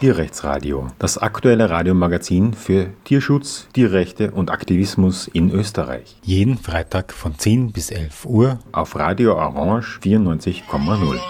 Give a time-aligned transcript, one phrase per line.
[0.00, 6.16] Tierrechtsradio, das aktuelle Radiomagazin für Tierschutz, Tierrechte und Aktivismus in Österreich.
[6.22, 11.20] Jeden Freitag von 10 bis 11 Uhr auf Radio Orange 94,0.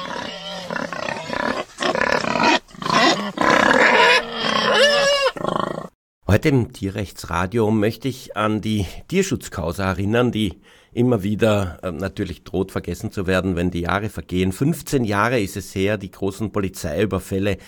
[6.29, 10.61] Heute im Tierrechtsradio möchte ich an die Tierschutzkausa erinnern, die
[10.93, 14.53] immer wieder äh, natürlich droht vergessen zu werden, wenn die Jahre vergehen.
[14.53, 17.59] 15 Jahre ist es her, die großen Polizeiüberfälle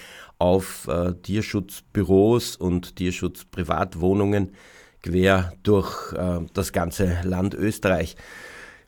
[0.43, 4.55] auf äh, Tierschutzbüros und Tierschutzprivatwohnungen
[5.01, 8.17] quer durch äh, das ganze Land Österreich.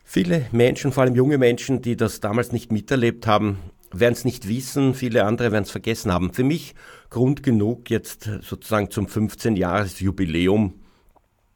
[0.03, 3.59] Viele Menschen, vor allem junge Menschen, die das damals nicht miterlebt haben,
[3.93, 6.33] werden es nicht wissen, viele andere werden es vergessen haben.
[6.33, 6.75] Für mich
[7.09, 10.73] Grund genug, jetzt sozusagen zum 15-Jahres-Jubiläum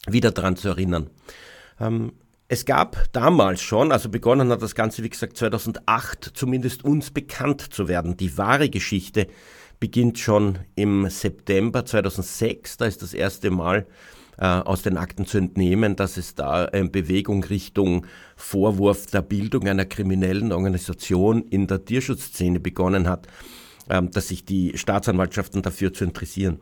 [0.08, 1.10] wieder daran zu erinnern.
[1.82, 2.14] Ähm,
[2.48, 7.62] es gab damals schon, also begonnen hat das Ganze, wie gesagt, 2008 zumindest uns bekannt
[7.74, 8.16] zu werden.
[8.16, 9.28] Die wahre Geschichte
[9.80, 12.78] beginnt schon im September 2006.
[12.78, 13.86] Da ist das erste Mal
[14.38, 19.68] äh, aus den Akten zu entnehmen, dass es da eine Bewegung Richtung Vorwurf der Bildung
[19.68, 23.28] einer kriminellen Organisation in der Tierschutzszene begonnen hat,
[23.90, 26.60] ähm, dass sich die Staatsanwaltschaften dafür zu interessieren.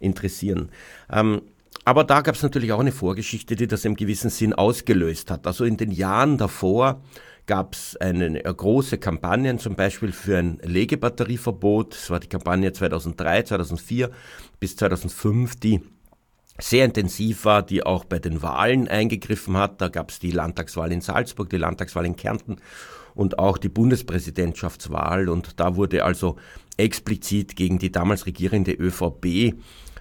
[0.00, 0.70] interessieren.
[1.10, 1.42] Ähm,
[1.84, 5.46] aber da gab es natürlich auch eine Vorgeschichte, die das im gewissen Sinn ausgelöst hat.
[5.46, 7.02] Also in den Jahren davor
[7.48, 11.94] gab es eine, große Kampagne, zum Beispiel für ein Legebatterieverbot.
[11.94, 14.10] Das war die Kampagne 2003, 2004
[14.60, 15.80] bis 2005, die
[16.60, 19.80] sehr intensiv war, die auch bei den Wahlen eingegriffen hat.
[19.80, 22.56] Da gab es die Landtagswahl in Salzburg, die Landtagswahl in Kärnten
[23.14, 25.28] und auch die Bundespräsidentschaftswahl.
[25.28, 26.36] Und da wurde also
[26.76, 29.54] explizit gegen die damals regierende ÖVP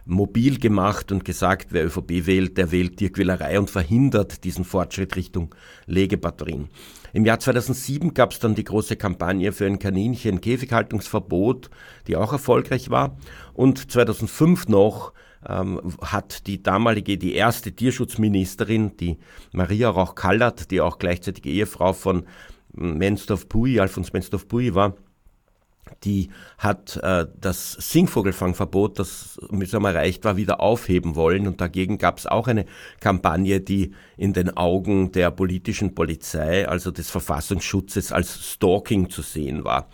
[0.08, 5.54] mobil gemacht und gesagt, wer ÖVP wählt, der wählt Tierquälerei und verhindert diesen Fortschritt Richtung
[5.86, 6.70] Legebatterien.
[7.14, 11.70] Im Jahr 2007 gab es dann die große Kampagne für ein Kaninchen-Käfighaltungsverbot,
[12.08, 13.18] die auch erfolgreich war.
[13.54, 15.14] Und 2005 noch
[15.48, 19.18] ähm, hat die damalige, die erste Tierschutzministerin, die
[19.52, 22.26] Maria Rauch-Kallert, die auch gleichzeitig Ehefrau von
[22.74, 24.96] Menstorf-Pui, Alfons Menstorf-Pui war,
[26.04, 31.48] die hat äh, das Singvogelfangverbot, das mühsam erreicht war, wieder aufheben wollen.
[31.48, 32.66] Und dagegen gab es auch eine
[33.00, 39.64] Kampagne, die in den Augen der politischen Polizei, also des Verfassungsschutzes, als Stalking zu sehen
[39.64, 39.90] war.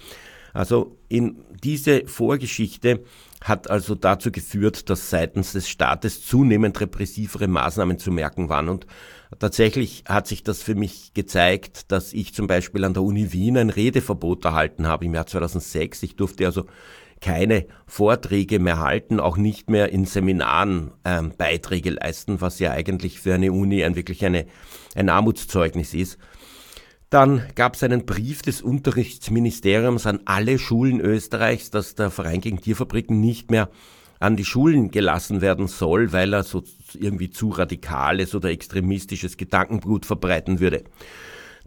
[0.54, 3.04] Also in diese Vorgeschichte
[3.42, 8.70] hat also dazu geführt, dass seitens des Staates zunehmend repressivere Maßnahmen zu merken waren.
[8.70, 8.88] Und
[9.40, 13.58] tatsächlich hat sich das für mich gezeigt, dass ich zum Beispiel an der Uni Wien
[13.58, 16.04] ein Redeverbot erhalten habe im Jahr 2006.
[16.04, 16.66] Ich durfte also
[17.22, 23.22] keine Vorträge mehr halten, auch nicht mehr in Seminaren ähm, Beiträge leisten, was ja eigentlich
[23.22, 24.46] für eine Uni ein wirklich eine,
[24.94, 26.18] ein Armutszeugnis ist.
[27.10, 32.60] Dann gab es einen Brief des Unterrichtsministeriums an alle Schulen Österreichs, dass der Verein gegen
[32.60, 33.70] Tierfabriken nicht mehr
[34.24, 36.64] an die Schulen gelassen werden soll, weil er so
[36.94, 40.84] irgendwie zu radikales oder extremistisches Gedankengut verbreiten würde.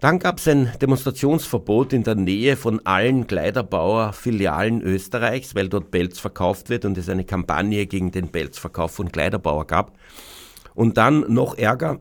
[0.01, 6.19] Dann gab es ein Demonstrationsverbot in der Nähe von allen Kleiderbauer-Filialen Österreichs, weil dort Pelz
[6.19, 9.97] verkauft wird und es eine Kampagne gegen den Pelzverkauf von Kleiderbauer gab.
[10.75, 12.01] Und dann noch Ärger.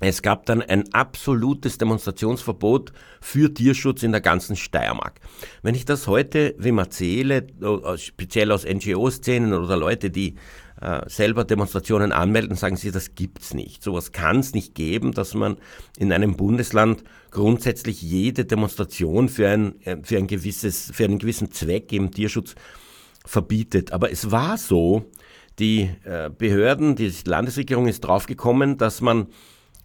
[0.00, 5.20] Es gab dann ein absolutes Demonstrationsverbot für Tierschutz in der ganzen Steiermark.
[5.62, 10.36] Wenn ich das heute wem erzähle, äh, speziell aus NGO-Szenen oder Leute, die
[10.80, 13.82] äh, selber Demonstrationen anmelden, sagen sie, das gibt's nicht.
[13.82, 15.58] Sowas kann es nicht geben, dass man
[15.98, 21.52] in einem Bundesland grundsätzlich jede Demonstration für ein, äh, für ein gewisses, für einen gewissen
[21.52, 22.54] Zweck im Tierschutz
[23.26, 23.92] verbietet.
[23.92, 25.04] Aber es war so,
[25.58, 29.26] die äh, Behörden, die Landesregierung ist draufgekommen, dass man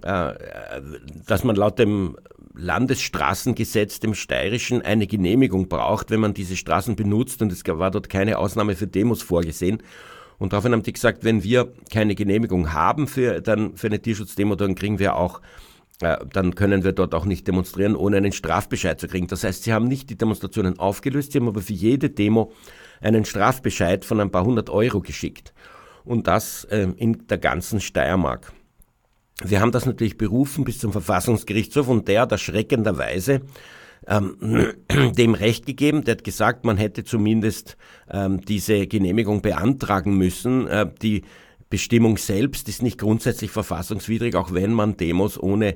[0.02, 2.18] dass man laut dem
[2.54, 8.10] Landesstraßengesetz, dem steirischen, eine Genehmigung braucht, wenn man diese Straßen benutzt und es war dort
[8.10, 9.82] keine Ausnahme für Demos vorgesehen.
[10.38, 14.56] Und daraufhin haben die gesagt, wenn wir keine Genehmigung haben für, dann, für eine Tierschutzdemo,
[14.56, 15.42] dann kriegen wir auch
[16.02, 19.28] äh, dann können wir dort auch nicht demonstrieren, ohne einen Strafbescheid zu kriegen.
[19.28, 22.52] Das heißt, sie haben nicht die Demonstrationen aufgelöst, sie haben aber für jede Demo
[23.02, 25.54] einen Strafbescheid von ein paar hundert Euro geschickt.
[26.04, 28.52] Und das äh, in der ganzen Steiermark.
[29.44, 33.42] Wir haben das natürlich berufen bis zum Verfassungsgerichtshof und der hat erschreckenderweise
[34.08, 34.74] ähm,
[35.18, 36.04] dem Recht gegeben.
[36.04, 37.78] Der hat gesagt, man hätte zumindest
[38.10, 40.68] ähm, diese Genehmigung beantragen müssen.
[40.68, 41.24] Äh, die
[41.70, 45.76] Bestimmung selbst ist nicht grundsätzlich verfassungswidrig, auch wenn man Demos ohne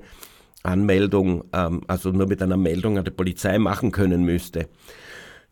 [0.63, 4.69] Anmeldung, ähm, also nur mit einer Meldung an die Polizei machen können müsste.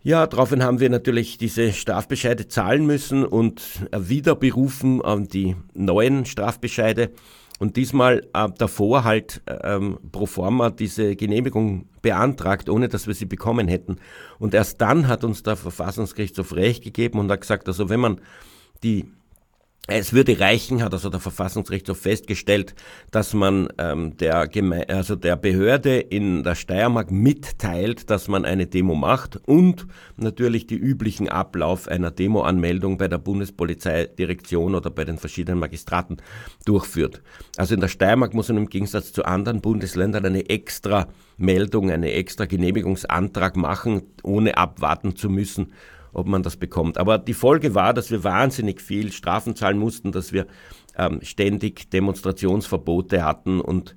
[0.02, 3.62] Ja, daraufhin haben wir natürlich diese Strafbescheide zahlen müssen und
[3.98, 7.12] wieder berufen an die neuen Strafbescheide
[7.60, 13.26] und diesmal äh, davor halt ähm, pro forma diese Genehmigung beantragt, ohne dass wir sie
[13.26, 13.98] bekommen hätten.
[14.40, 18.22] Und erst dann hat uns der Verfassungsgerichtshof Recht gegeben und hat gesagt, also wenn man
[18.84, 19.12] die
[19.88, 22.76] es würde reichen, hat also der Verfassungsgerichtshof festgestellt,
[23.10, 28.68] dass man ähm, der, Geme also der Behörde in der Steiermark mitteilt, dass man eine
[28.68, 29.88] Demo macht und
[30.18, 36.18] natürlich die üblichen Ablauf einer Demoanmeldung bei der Bundespolizeidirektion oder bei den verschiedenen Magistraten
[36.66, 37.22] durchführt.
[37.56, 41.08] Also in der Steiermark muss man im Gegensatz zu anderen Bundesländern eine extra
[41.38, 45.72] Meldung, eine extra Genehmigungsantrag machen, ohne abwarten zu müssen,
[46.14, 46.98] ob man das bekommt.
[46.98, 50.48] Aber die Folge war, dass wir wahnsinnig viel Strafen zahlen mussten, dass wir
[50.98, 53.96] ähm, ständig Demonstrationsverbote hatten und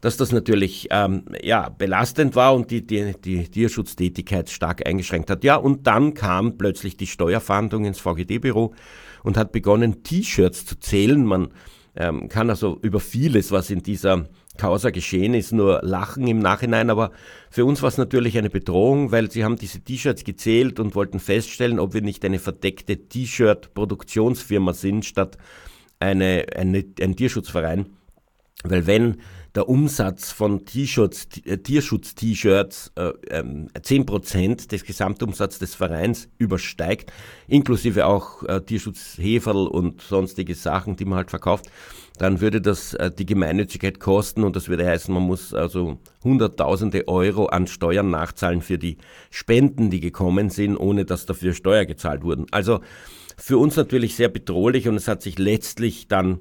[0.00, 5.44] dass das natürlich ähm, ja, belastend war und die, die, die Tierschutztätigkeit stark eingeschränkt hat.
[5.44, 8.74] Ja, und dann kam plötzlich die Steuerfahndung ins VGD-Büro
[9.22, 11.24] und hat begonnen, T-Shirts zu zählen.
[11.24, 11.48] Man
[11.96, 16.90] ähm, kann also über vieles, was in dieser Causa geschehen ist, nur lachen im Nachhinein,
[16.90, 17.10] aber
[17.50, 21.18] für uns war es natürlich eine Bedrohung, weil sie haben diese T-Shirts gezählt und wollten
[21.18, 25.38] feststellen, ob wir nicht eine verdeckte T-Shirt-Produktionsfirma sind, statt
[25.98, 27.86] eine, eine, ein Tierschutzverein.
[28.62, 29.16] Weil wenn
[29.54, 37.12] der Umsatz von T-Shirts, äh, Tierschutz-T-Shirts äh, ähm, 10% des Gesamtumsatzes des Vereins übersteigt,
[37.46, 41.66] inklusive auch äh, Tierschutzheferl und sonstige Sachen, die man halt verkauft,
[42.18, 47.08] dann würde das äh, die Gemeinnützigkeit kosten und das würde heißen, man muss also Hunderttausende
[47.08, 48.98] Euro an Steuern nachzahlen für die
[49.30, 52.46] Spenden, die gekommen sind, ohne dass dafür Steuer gezahlt wurden.
[52.50, 52.80] Also
[53.36, 56.40] für uns natürlich sehr bedrohlich und es hat sich letztlich dann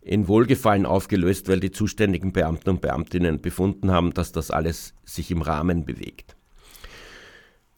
[0.00, 5.30] in Wohlgefallen aufgelöst, weil die zuständigen Beamten und Beamtinnen befunden haben, dass das alles sich
[5.30, 6.36] im Rahmen bewegt.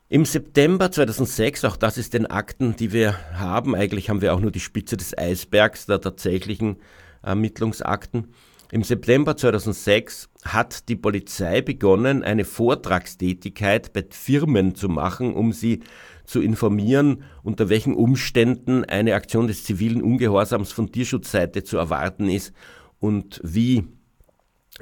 [0.08, 4.40] Im September 2006, auch das ist den Akten, die wir haben, eigentlich haben wir auch
[4.40, 6.76] nur die Spitze des Eisbergs der tatsächlichen
[7.24, 8.28] Ermittlungsakten.
[8.70, 15.80] Im September 2006 hat die Polizei begonnen, eine Vortragstätigkeit bei Firmen zu machen, um sie
[16.24, 22.52] zu informieren, unter welchen Umständen eine Aktion des zivilen Ungehorsams von Tierschutzseite zu erwarten ist
[22.98, 23.84] und wie,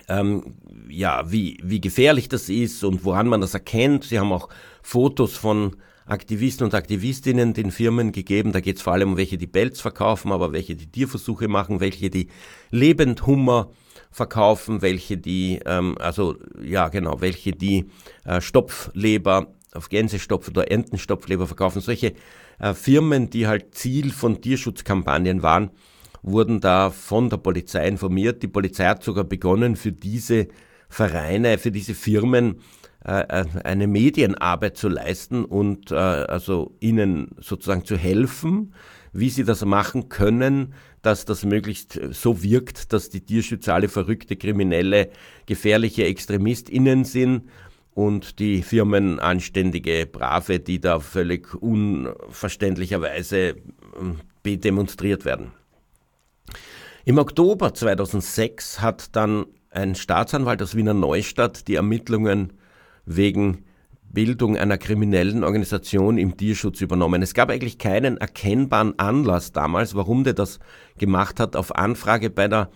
[0.08, 0.54] ähm,
[0.88, 4.04] ja, wie, wie gefährlich das ist und woran man das erkennt.
[4.04, 4.48] Sie haben auch
[4.82, 5.76] Fotos von
[6.06, 8.52] Aktivisten und Aktivistinnen den Firmen gegeben.
[8.52, 11.81] Da geht es vor allem um welche, die Pelz verkaufen, aber welche, die Tierversuche machen,
[11.81, 12.28] welche, die
[12.70, 13.70] Lebendhummer
[14.10, 17.90] verkaufen, welche die, ähm, also ja genau, welche die
[18.25, 21.81] äh, Stopfleber auf Gänsestopf oder Entenstopfleber verkaufen.
[21.81, 22.14] Solche
[22.58, 25.70] äh, Firmen, die halt Ziel von Tierschutzkampagnen waren,
[26.22, 28.43] wurden da von der Polizei informiert.
[28.43, 30.49] Die Polizei hat sogar begonnen, für diese
[30.88, 32.60] Vereine, für diese Firmen
[33.04, 38.75] eine Medienarbeit zu leisten und äh, also ihnen sozusagen zu helfen,
[39.12, 44.37] wie sie das machen können, dass das möglichst so wirkt, dass die Tierschützer alle verrückte,
[44.37, 45.10] kriminelle,
[45.46, 47.49] gefährliche ExtremistInnen sind
[47.94, 53.56] und die Firmen anständige, brave, die da völlig unverständlicherweise
[53.99, 55.52] ähm, demonstriert werden.
[57.04, 62.52] Im Oktober 2006 hat dann ein Staatsanwalt aus Wiener Neustadt die Ermittlungen
[63.04, 63.64] wegen
[64.12, 67.22] Bildung einer kriminellen Organisation im Tierschutz übernommen.
[67.22, 70.58] Es gab eigentlich keinen erkennbaren Anlass damals, warum der das
[70.99, 71.56] gemacht hat.
[71.56, 72.70] Auf Anfrage bei der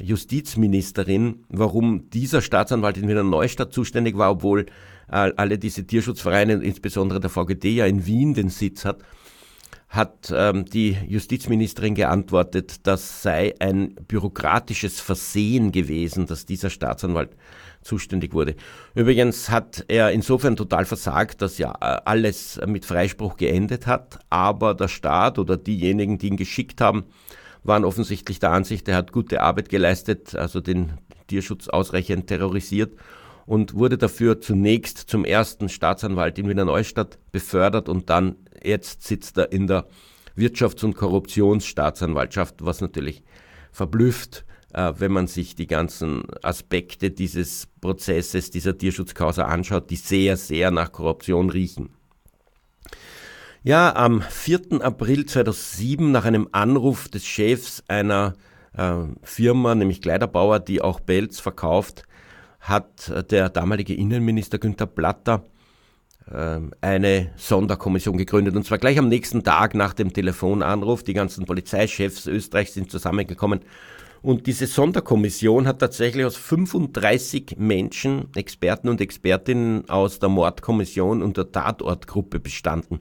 [0.00, 4.66] Justizministerin, warum dieser Staatsanwalt in Wiener Neustadt zuständig war, obwohl
[5.08, 9.02] äh, alle diese Tierschutzvereine, insbesondere der VGD, ja in Wien den Sitz hat,
[9.88, 17.36] hat ähm, die Justizministerin geantwortet, das sei ein bürokratisches Versehen gewesen, dass dieser Staatsanwalt
[17.82, 18.54] zuständig wurde.
[18.94, 24.74] Übrigens hat er insofern total versagt, dass ja äh, alles mit Freispruch geendet hat, aber
[24.74, 27.04] der Staat oder diejenigen, die ihn geschickt haben,
[27.64, 30.92] waren offensichtlich der Ansicht, er hat gute Arbeit geleistet, also den
[31.28, 32.96] Tierschutz ausreichend terrorisiert
[33.46, 39.38] und wurde dafür zunächst zum ersten Staatsanwalt in Wiener Neustadt befördert und dann jetzt sitzt
[39.38, 39.86] er in der
[40.36, 43.22] Wirtschafts- und Korruptionsstaatsanwaltschaft, was natürlich
[43.70, 50.70] verblüfft, wenn man sich die ganzen Aspekte dieses Prozesses, dieser Tierschutzkausa anschaut, die sehr, sehr
[50.70, 51.90] nach Korruption riechen.
[53.62, 54.82] Ja, am 4.
[54.82, 58.34] April 2007 nach einem Anruf des Chefs einer
[58.76, 62.04] äh, Firma, nämlich Kleiderbauer, die auch Belz verkauft,
[62.60, 65.44] hat der damalige Innenminister Günther Platter
[66.30, 68.56] äh, eine Sonderkommission gegründet.
[68.56, 71.02] Und zwar gleich am nächsten Tag nach dem Telefonanruf.
[71.02, 73.60] Die ganzen Polizeichefs Österreichs sind zusammengekommen.
[74.22, 81.36] Und diese Sonderkommission hat tatsächlich aus 35 Menschen, Experten und Expertinnen aus der Mordkommission und
[81.36, 83.00] der Tatortgruppe bestanden.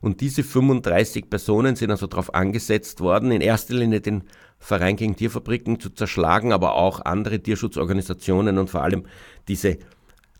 [0.00, 4.24] Und diese 35 Personen sind also darauf angesetzt worden, in erster Linie den
[4.58, 9.04] Verein gegen Tierfabriken zu zerschlagen, aber auch andere Tierschutzorganisationen und vor allem
[9.48, 9.76] diese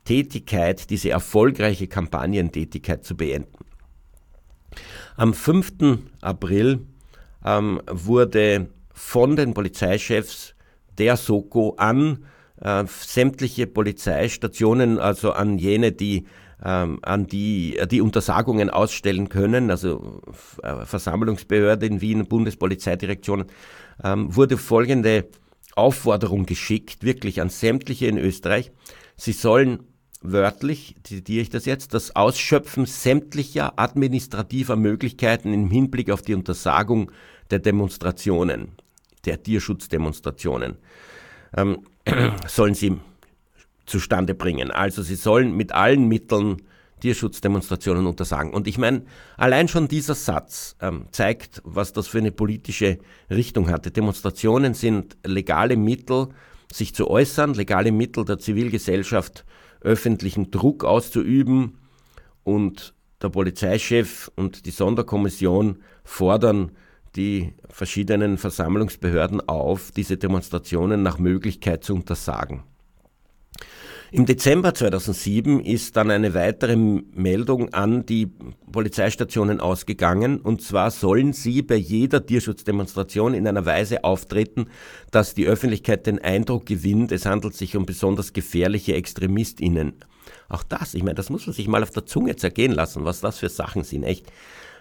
[0.05, 3.65] Tätigkeit, diese erfolgreiche Kampagnentätigkeit zu beenden.
[5.17, 5.99] Am 5.
[6.23, 6.87] April
[7.45, 10.55] ähm, wurde von den Polizeichefs
[10.99, 12.25] der Soko an
[12.61, 16.27] äh, sämtliche Polizeistationen, also an jene, die
[16.65, 20.21] ähm, an die die Untersagungen ausstellen können, also
[20.65, 23.45] äh, Versammlungsbehörde in Wien, Bundespolizeidirektion,
[24.03, 25.29] ähm, wurde folgende
[25.77, 28.73] Aufforderung geschickt, wirklich an sämtliche in Österreich.
[29.17, 29.85] Sie sollen
[30.21, 37.13] wörtlich, zitiere ich das jetzt, das Ausschöpfen sämtlicher administrativer Möglichkeiten im Hinblick auf die Untersagung
[37.53, 38.73] der Demonstrationen,
[39.25, 40.77] der Tierschutzdemonstrationen,
[41.57, 41.85] ähm,
[42.47, 42.99] sollen sie
[43.87, 44.71] zustande bringen.
[44.71, 46.59] Also sie sollen mit allen Mitteln
[47.01, 48.53] Tierschutzdemonstrationen untersagen.
[48.53, 49.05] Und ich meine,
[49.37, 52.99] allein schon dieser Satz ähm, zeigt, was das für eine politische
[53.31, 53.91] Richtung hatte.
[53.91, 56.29] Demonstrationen sind legale Mittel,
[56.73, 59.45] sich zu äußern, legale Mittel der Zivilgesellschaft
[59.81, 61.79] öffentlichen Druck auszuüben
[62.45, 66.73] und der Polizeichef und die Sonderkommission fordern
[67.17, 72.63] die verschiedenen Versammlungsbehörden auf, diese Demonstrationen nach Möglichkeit zu untersagen.
[74.11, 78.27] Im Dezember 2007 ist dann eine weitere Meldung an die
[78.73, 84.71] Polizeistationen ausgegangen, und zwar sollen sie bei jeder Tierschutzdemonstration in einer Weise auftreten,
[85.11, 89.93] dass die Öffentlichkeit den Eindruck gewinnt, es handelt sich um besonders gefährliche Extremistinnen.
[90.49, 93.21] Auch das, ich meine, das muss man sich mal auf der Zunge zergehen lassen, was
[93.21, 94.33] das für Sachen sind, echt.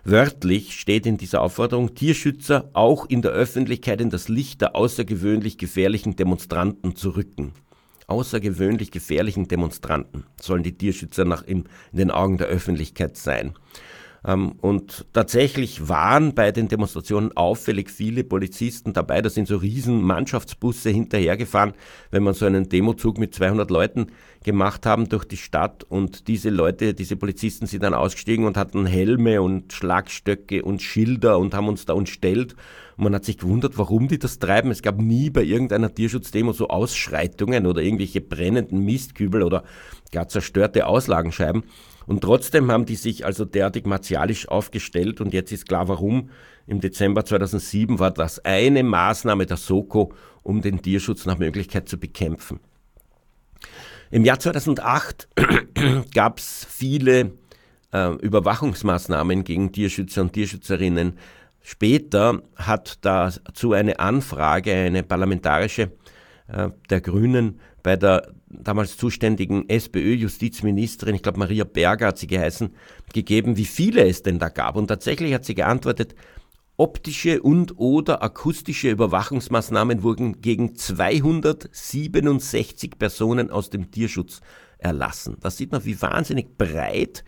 [0.10, 5.58] Wörtlich steht in dieser Aufforderung, Tierschützer auch in der Öffentlichkeit in das Licht der außergewöhnlich
[5.58, 7.52] gefährlichen Demonstranten zu rücken
[8.08, 13.54] außergewöhnlich gefährlichen Demonstranten sollen die Tierschützer nach in, in den Augen der Öffentlichkeit sein.
[14.26, 19.22] Ähm, und tatsächlich waren bei den Demonstrationen auffällig viele Polizisten dabei.
[19.22, 21.74] Da sind so riesen Mannschaftsbusse hinterhergefahren,
[22.12, 24.08] wenn man so einen Demozug mit 200 Leuten
[24.44, 25.84] gemacht haben durch die Stadt.
[25.84, 31.38] Und diese Leute, diese Polizisten sind dann ausgestiegen und hatten Helme und Schlagstöcke und Schilder
[31.38, 32.56] und haben uns da entstellt.
[32.98, 34.72] Und man hat sich gewundert, warum die das treiben.
[34.72, 39.64] Es gab nie bei irgendeiner Tierschutzdemo so Ausschreitungen oder irgendwelche brennenden Mistkübel oder
[40.12, 41.64] gar zerstörte Auslagenscheiben.
[42.08, 46.30] Und trotzdem haben die sich also derartig martialisch aufgestellt und jetzt ist klar warum.
[46.66, 52.00] Im Dezember 2007 war das eine Maßnahme der Soko, um den Tierschutz nach Möglichkeit zu
[52.00, 52.62] bekämpfen.
[54.10, 55.28] Im Jahr 2008
[56.14, 57.34] gab es viele
[57.92, 61.18] äh, Überwachungsmaßnahmen gegen Tierschützer und Tierschützerinnen.
[61.62, 65.92] Später hat dazu eine Anfrage, eine parlamentarische
[66.48, 72.76] äh, der Grünen bei der damals zuständigen SPÖ-Justizministerin, ich glaube Maria Berger hat sie geheißen,
[73.14, 74.76] gegeben, wie viele es denn da gab.
[74.76, 76.16] Und tatsächlich hat sie geantwortet,
[76.78, 84.42] optische und oder akustische Überwachungsmaßnahmen wurden gegen 267 Personen aus dem Tierschutz
[84.78, 85.38] erlassen.
[85.42, 87.24] Da sieht man, wie wahnsinnig breit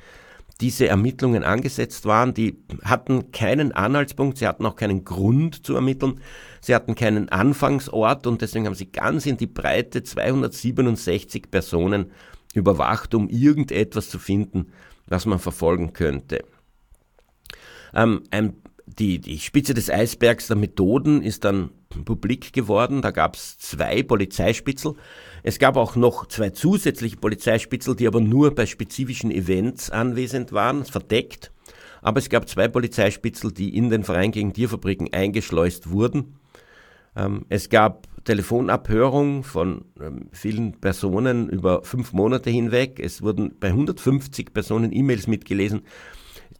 [0.61, 2.33] diese Ermittlungen angesetzt waren.
[2.33, 6.19] Die hatten keinen Anhaltspunkt, sie hatten auch keinen Grund zu ermitteln,
[6.61, 12.11] sie hatten keinen Anfangsort und deswegen haben sie ganz in die Breite 267 Personen
[12.53, 14.71] überwacht, um irgendetwas zu finden,
[15.07, 16.43] was man verfolgen könnte.
[17.93, 18.53] Ähm, ein,
[18.85, 21.69] die, die Spitze des Eisbergs der Methoden ist dann
[22.05, 23.01] publik geworden.
[23.01, 24.95] Da gab es zwei Polizeispitzel.
[25.43, 30.85] Es gab auch noch zwei zusätzliche Polizeispitzel, die aber nur bei spezifischen Events anwesend waren,
[30.85, 31.51] verdeckt.
[32.01, 36.35] Aber es gab zwei Polizeispitzel, die in den Verein gegen Tierfabriken eingeschleust wurden.
[37.15, 42.99] Ähm, es gab Telefonabhörung von ähm, vielen Personen über fünf Monate hinweg.
[42.99, 45.81] Es wurden bei 150 Personen E-Mails mitgelesen.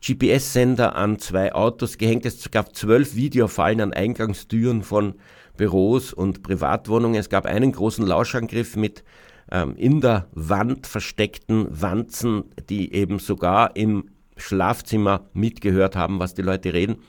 [0.02, 2.26] GPS-Sender an zwei Autos gehängt.
[2.26, 5.16] Es gab zwölf Videofallen an Eingangstüren von
[5.60, 7.20] Büros und Privatwohnungen.
[7.20, 9.04] Es gab einen großen Lauschangriff mit
[9.52, 14.06] ähm, in der Wand versteckten Wanzen, die eben sogar im
[14.38, 17.00] Schlafzimmer mitgehört haben, was die Leute reden.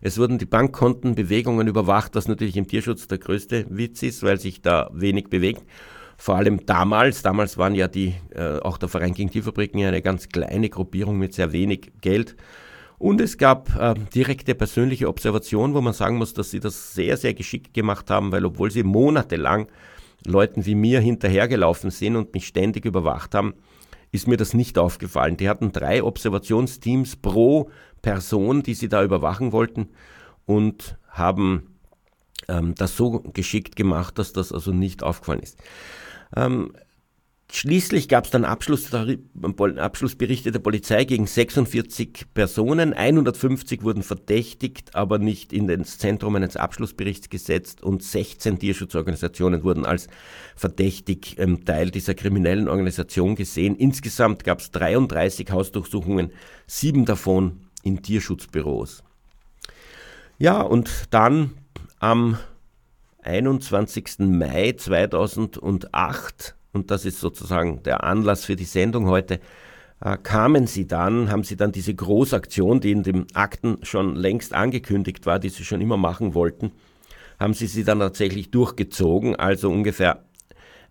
[0.00, 4.60] Es wurden die Bankkontenbewegungen überwacht, was natürlich im Tierschutz der größte Witz ist, weil sich
[4.62, 5.62] da wenig bewegt.
[6.16, 10.28] Vor allem damals, damals waren ja die, äh, auch der Verein gegen Tierfabriken eine ganz
[10.28, 12.34] kleine Gruppierung mit sehr wenig Geld.
[13.02, 17.16] Und es gab äh, direkte persönliche Observation, wo man sagen muss, dass sie das sehr,
[17.16, 19.66] sehr geschickt gemacht haben, weil obwohl sie monatelang
[20.24, 23.54] Leuten wie mir hinterhergelaufen sind und mich ständig überwacht haben,
[24.12, 25.36] ist mir das nicht aufgefallen.
[25.36, 27.70] Die hatten drei Observationsteams pro
[28.02, 29.88] Person, die sie da überwachen wollten
[30.46, 31.74] und haben
[32.46, 35.58] ähm, das so geschickt gemacht, dass das also nicht aufgefallen ist.
[36.36, 36.72] Ähm,
[37.54, 42.94] Schließlich gab es dann Abschluss, Abschlussberichte der Polizei gegen 46 Personen.
[42.94, 49.84] 150 wurden verdächtigt, aber nicht in das Zentrum eines Abschlussberichts gesetzt und 16 Tierschutzorganisationen wurden
[49.84, 50.08] als
[50.56, 53.76] verdächtig ähm, Teil dieser kriminellen Organisation gesehen.
[53.76, 56.32] Insgesamt gab es 33 Hausdurchsuchungen,
[56.66, 59.02] sieben davon in Tierschutzbüros.
[60.38, 61.50] Ja, und dann
[61.98, 62.38] am
[63.22, 64.20] 21.
[64.20, 69.40] Mai 2008 und das ist sozusagen der Anlass für die Sendung heute,
[70.00, 74.54] äh, kamen sie dann, haben sie dann diese Großaktion, die in den Akten schon längst
[74.54, 76.72] angekündigt war, die sie schon immer machen wollten,
[77.38, 80.24] haben sie sie dann tatsächlich durchgezogen, also ungefähr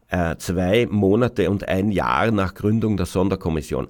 [0.10, 3.88] äh, zwei Monate und ein Jahr nach Gründung der Sonderkommission.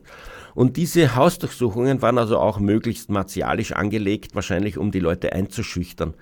[0.54, 6.14] Und diese Hausdurchsuchungen waren also auch möglichst martialisch angelegt, wahrscheinlich um die Leute einzuschüchtern.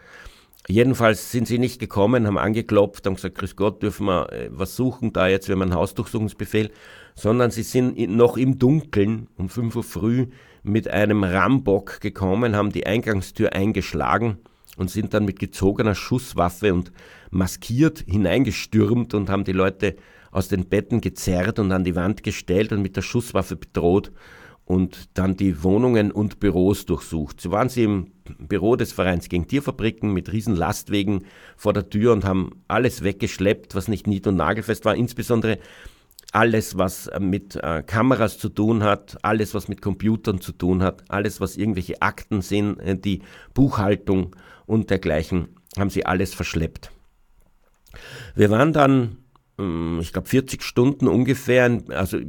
[0.71, 4.75] Jedenfalls sind sie nicht gekommen, haben angeklopft, haben gesagt, Grüß Gott, dürfen wir äh, was
[4.75, 6.69] suchen, da jetzt, wir haben einen Hausdurchsuchungsbefehl,
[7.15, 10.27] sondern sie sind noch im Dunkeln um 5 Uhr früh
[10.61, 14.37] mit einem Rambock gekommen, haben die Eingangstür eingeschlagen
[14.77, 16.91] und sind dann mit gezogener Schusswaffe und
[17.31, 19.95] maskiert hineingestürmt und haben die Leute
[20.29, 24.11] aus den Betten gezerrt und an die Wand gestellt und mit der Schusswaffe bedroht
[24.69, 27.41] und dann die Wohnungen und Büros durchsucht.
[27.41, 31.25] So waren sie im Büro des Vereins gegen Tierfabriken mit riesen Lastwegen
[31.57, 35.57] vor der Tür und haben alles weggeschleppt, was nicht nied- und nagelfest war, insbesondere
[36.33, 41.03] alles, was mit äh, Kameras zu tun hat, alles, was mit Computern zu tun hat,
[41.09, 43.23] alles, was irgendwelche Akten sind, äh, die
[43.55, 44.35] Buchhaltung
[44.67, 45.47] und dergleichen,
[45.79, 46.91] haben sie alles verschleppt.
[48.35, 49.17] Wir waren dann
[49.99, 51.81] ich glaube, 40 Stunden ungefähr.
[51.89, 52.19] Also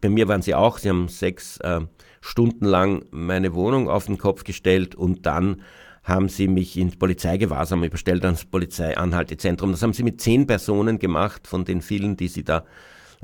[0.00, 1.80] bei mir waren sie auch, sie haben sechs äh,
[2.20, 5.62] Stunden lang meine Wohnung auf den Kopf gestellt und dann
[6.04, 9.72] haben sie mich ins Polizeigewahrsam überstellt ans Polizeianhaltezentrum.
[9.72, 12.64] Das haben sie mit zehn Personen gemacht, von den vielen, die sie da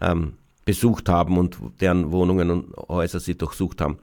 [0.00, 3.98] ähm, besucht haben und deren Wohnungen und Häuser sie durchsucht haben.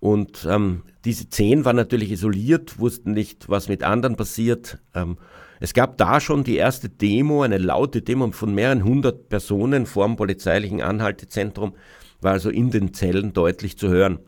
[0.00, 4.78] Und ähm, diese zehn waren natürlich isoliert, wussten nicht, was mit anderen passiert.
[4.94, 5.18] Ähm,
[5.60, 10.06] es gab da schon die erste Demo, eine laute Demo von mehreren hundert Personen vor
[10.06, 11.74] dem polizeilichen Anhaltezentrum,
[12.20, 14.18] war also in den Zellen deutlich zu hören.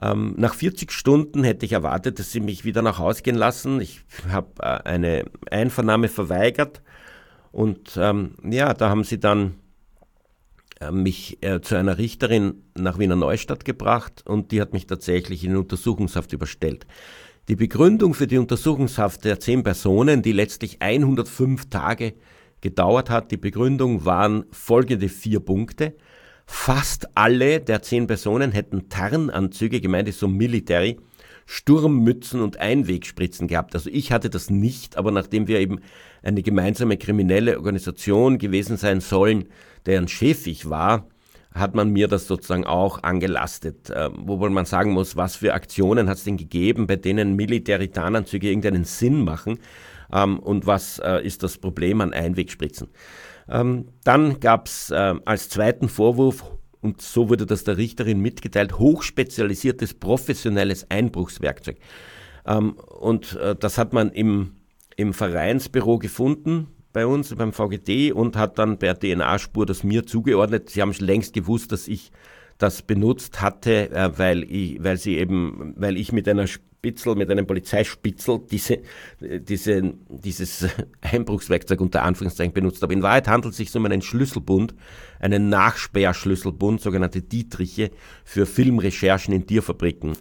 [0.00, 3.80] Ähm, nach 40 Stunden hätte ich erwartet, dass sie mich wieder nach Hause gehen lassen.
[3.80, 6.82] Ich habe äh, eine Einvernahme verweigert
[7.52, 9.54] und ähm, ja, da haben sie dann
[10.80, 15.44] äh, mich äh, zu einer Richterin nach Wiener Neustadt gebracht und die hat mich tatsächlich
[15.44, 16.86] in Untersuchungshaft überstellt.
[17.46, 22.14] Die Begründung für die Untersuchungshaft der zehn Personen, die letztlich 105 Tage
[22.62, 25.94] gedauert hat, die Begründung waren folgende vier Punkte.
[26.46, 30.98] Fast alle der zehn Personen hätten Tarnanzüge, gemeint ist so Military,
[31.44, 33.74] Sturmmützen und Einwegspritzen gehabt.
[33.74, 35.80] Also ich hatte das nicht, aber nachdem wir eben
[36.22, 39.48] eine gemeinsame kriminelle Organisation gewesen sein sollen,
[39.84, 41.08] deren Chef ich war,
[41.54, 43.88] hat man mir das sozusagen auch angelastet.
[43.88, 48.48] Äh, wobei man sagen muss, was für Aktionen hat es denn gegeben, bei denen Militaritananzüge
[48.48, 49.60] irgendeinen Sinn machen
[50.12, 52.88] ähm, und was äh, ist das Problem an Einwegspritzen.
[53.48, 56.44] Ähm, dann gab es äh, als zweiten Vorwurf,
[56.80, 61.78] und so wurde das der Richterin mitgeteilt, hochspezialisiertes professionelles Einbruchswerkzeug.
[62.46, 64.56] Ähm, und äh, das hat man im,
[64.96, 70.70] im Vereinsbüro gefunden bei uns beim VGD und hat dann per DNA-Spur das mir zugeordnet.
[70.70, 72.10] Sie haben längst gewusst, dass ich
[72.56, 77.30] das benutzt hatte, äh, weil, ich, weil sie eben, weil ich mit einer Spitzel, mit
[77.30, 78.78] einem Polizeispitzel diese,
[79.20, 80.68] diese, dieses
[81.00, 82.94] Einbruchswerkzeug unter Anführungszeichen benutzt habe.
[82.94, 84.74] In Wahrheit handelt es sich um einen Schlüsselbund,
[85.18, 87.90] einen Nachsperrschlüsselbund, sogenannte Dietriche,
[88.24, 90.12] für Filmrecherchen in Tierfabriken.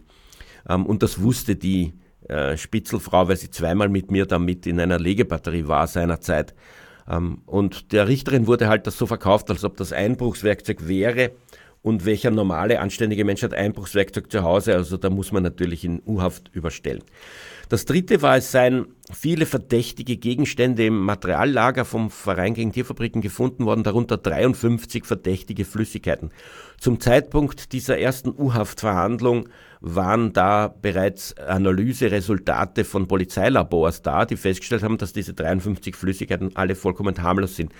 [0.68, 1.94] Ähm, und das wusste die
[2.30, 6.54] äh, Spitzelfrau, weil sie zweimal mit mir damit in einer Legebatterie war seinerzeit.
[7.10, 11.32] Ähm, und der Richterin wurde halt das so verkauft, als ob das Einbruchswerkzeug wäre.
[11.82, 14.74] Und welcher normale, anständige Mensch hat Einbruchswerkzeug zu Hause?
[14.74, 17.04] Also da muss man natürlich in U-Haft überstellen.
[17.74, 23.66] Das dritte war, es seien viele verdächtige Gegenstände im Materiallager vom Verein gegen Tierfabriken gefunden
[23.66, 26.30] worden, darunter 53 verdächtige Flüssigkeiten.
[26.80, 29.50] Zum Zeitpunkt dieser ersten U-Haftverhandlung
[29.86, 36.76] waren da bereits Analyseresultate von Polizeilabors da, die festgestellt haben, dass diese 53 Flüssigkeiten alle
[36.76, 37.74] vollkommen harmlos sind.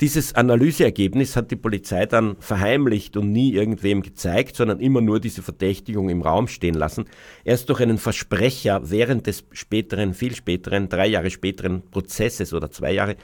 [0.00, 5.42] Dieses Analyseergebnis hat die Polizei dann verheimlicht und nie irgendwem gezeigt, sondern immer nur diese
[5.42, 7.04] Verdächtigung im Raum stehen lassen.
[7.44, 12.92] Erst durch einen Versprecher während des späteren, viel späteren, drei Jahre späteren Prozesses oder zwei
[12.92, 13.16] Jahre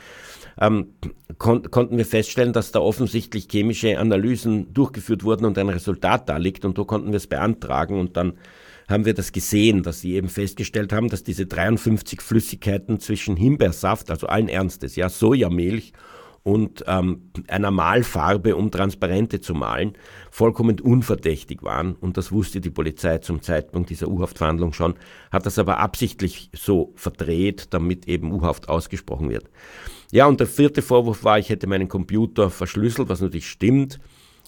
[0.59, 0.95] ähm,
[1.39, 6.39] kon konnten wir feststellen, dass da offensichtlich chemische Analysen durchgeführt wurden und ein Resultat da
[6.39, 8.35] liegt und so konnten wir es beantragen und dann
[8.89, 14.11] haben wir das gesehen, dass sie eben festgestellt haben, dass diese 53 Flüssigkeiten zwischen Himbeersaft,
[14.11, 15.93] also allen Ernstes, ja, Sojamilch
[16.47, 19.95] und ähm, einer Malfarbe, um Transparente zu malen,
[20.31, 21.97] vollkommen unverdächtig waren.
[21.97, 24.95] Und das wusste die Polizei zum Zeitpunkt dieser U-Haft-Verhandlung schon,
[25.33, 29.51] hat das aber absichtlich so verdreht, damit eben U-Haft ausgesprochen wird.
[30.13, 33.99] Ja, und der vierte Vorwurf war, ich hätte meinen Computer verschlüsselt, was natürlich stimmt.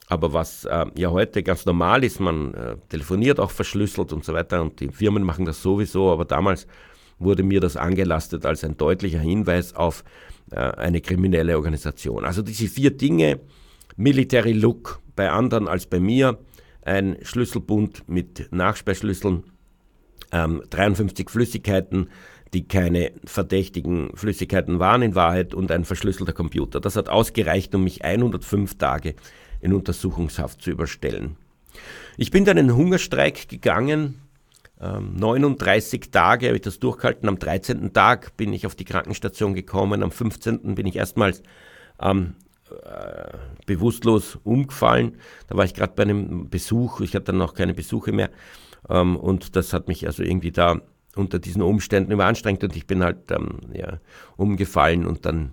[0.07, 4.35] Aber was äh, ja heute ganz normal ist, man äh, telefoniert auch verschlüsselt und so
[4.35, 6.69] weiter und die Firmen machen das sowieso, aber damals
[7.19, 10.05] wurde mir das angelastet als ein deutlicher Hinweis auf
[10.57, 12.25] eine kriminelle Organisation.
[12.25, 13.41] Also diese vier Dinge,
[13.97, 16.39] Military Look bei anderen als bei mir,
[16.83, 19.45] ein Schlüsselbund mit Nachsperrschlüsseln,
[20.33, 22.09] ähm, 53 Flüssigkeiten,
[22.55, 26.81] die keine verdächtigen Flüssigkeiten waren in Wahrheit und ein verschlüsselter Computer.
[26.81, 29.15] Das hat ausgereicht, um mich 105 Tage
[29.61, 31.37] in Untersuchungshaft zu überstellen.
[32.17, 34.21] Ich bin dann in Hungerstreik gegangen,
[34.81, 37.29] 39 ähm, Tage habe ich das durchgehalten.
[37.29, 37.93] Am 13.
[37.93, 40.03] Tag bin ich auf die Krankenstation gekommen.
[40.03, 40.75] Am 15.
[40.75, 41.43] bin ich erstmals
[42.01, 42.35] ähm,
[42.71, 43.37] äh,
[43.67, 45.17] bewusstlos umgefallen.
[45.49, 47.01] Da war ich gerade bei einem Besuch.
[47.01, 48.31] Ich hatte dann noch keine Besuche mehr.
[48.89, 50.81] Ähm, und das hat mich also irgendwie da
[51.17, 52.63] unter diesen Umständen überanstrengt.
[52.63, 53.99] Und ich bin halt ähm, ja,
[54.37, 55.53] umgefallen und dann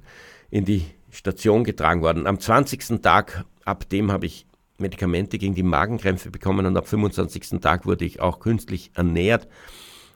[0.51, 2.27] in die Station getragen worden.
[2.27, 3.01] Am 20.
[3.01, 4.44] Tag, ab dem habe ich
[4.77, 7.61] Medikamente gegen die Magenkrämpfe bekommen und am 25.
[7.61, 9.47] Tag wurde ich auch künstlich ernährt,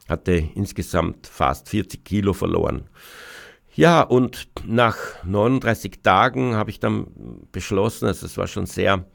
[0.07, 2.89] hatte insgesamt fast 40 Kilo verloren.
[3.75, 7.07] Ja, und nach 39 Tagen habe ich dann
[7.51, 9.05] beschlossen, also es war schon sehr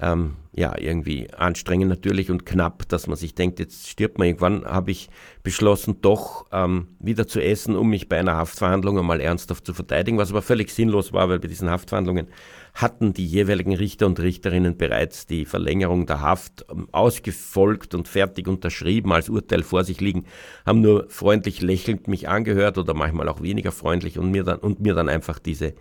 [0.00, 4.64] ähm, ja, irgendwie anstrengend natürlich und knapp, dass man sich denkt, jetzt stirbt man irgendwann,
[4.64, 5.08] habe ich
[5.42, 10.18] beschlossen, doch ähm, wieder zu essen, um mich bei einer Haftverhandlung einmal ernsthaft zu verteidigen,
[10.18, 12.28] was aber völlig sinnlos war, weil bei diesen Haftverhandlungen
[12.74, 18.48] hatten die jeweiligen Richter und Richterinnen bereits die Verlängerung der Haft ähm, ausgefolgt und fertig
[18.48, 20.24] unterschrieben, als Urteil vor sich liegen,
[20.66, 24.80] haben nur freundlich lächelnd mich angehört oder manchmal auch weniger freundlich und mir dann, und
[24.80, 25.74] mir dann einfach diese,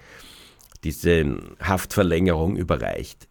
[0.85, 3.27] diese Haftverlängerung überreicht.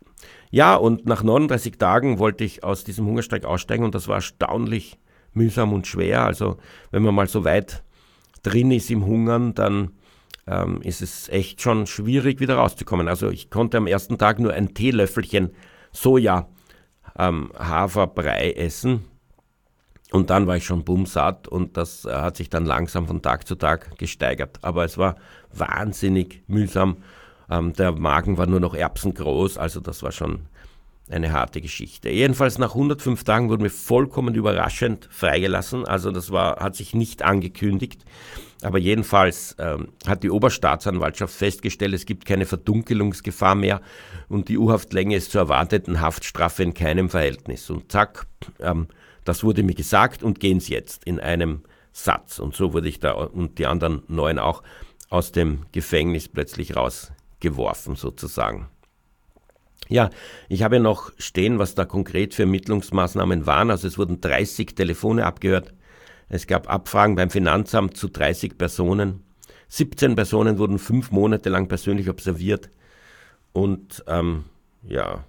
[0.55, 5.01] Ja, und nach 39 Tagen wollte ich aus diesem Hungerstreik aussteigen und das war erstaunlich
[5.33, 6.25] mühsam und schwer.
[6.25, 6.59] Also
[6.93, 7.83] wenn man mal so weit
[8.45, 9.90] drin ist im Hungern, dann
[10.47, 13.09] ähm, ist es echt schon schwierig, wieder rauszukommen.
[13.09, 15.51] Also ich konnte am ersten Tag nur ein Teelöffelchen
[15.90, 16.47] Soja
[17.19, 19.07] ähm, Haferbrei essen.
[20.12, 23.49] Und dann war ich schon bumsatt und das äh, hat sich dann langsam von Tag
[23.49, 24.61] zu Tag gesteigert.
[24.62, 25.17] Aber es war
[25.53, 26.99] wahnsinnig mühsam
[27.50, 30.46] ähm, der Magen war nur noch erbsengroß, also das war schon
[31.11, 32.09] eine harte Geschichte.
[32.09, 35.87] Jedenfalls nach 105 Tagen wurden wir vollkommen überraschend freigelassen.
[35.87, 38.04] Also das war, hat sich nicht angekündigt.
[38.62, 43.83] Aber jedenfalls ähm, hat die Oberstaatsanwaltschaft festgestellt, es gibt keine Verdunkelungsgefahr mehr
[44.28, 47.68] und die U-Haftlänge ist zur erwarteten Haftstrafe in keinem Verhältnis.
[47.68, 48.26] Und zack,
[48.61, 48.88] ähm,
[49.24, 52.38] das wurde mir gesagt und gehen Sie jetzt in einem Satz.
[52.38, 54.62] Und so wurde ich da und die anderen neun auch
[55.11, 57.12] aus dem Gefängnis plötzlich raus
[57.44, 58.68] geworfen sozusagen.
[59.88, 60.09] Ja,
[60.48, 63.70] ich habe noch stehen, was da konkret für Ermittlungsmaßnahmen waren.
[63.70, 65.74] Also es wurden 30 Telefone abgehört.
[66.28, 69.22] Es gab Abfragen beim Finanzamt zu 30 Personen.
[69.68, 72.70] 17 Personen wurden fünf Monate lang persönlich observiert.
[73.52, 74.44] Und ähm,
[74.88, 75.24] ja,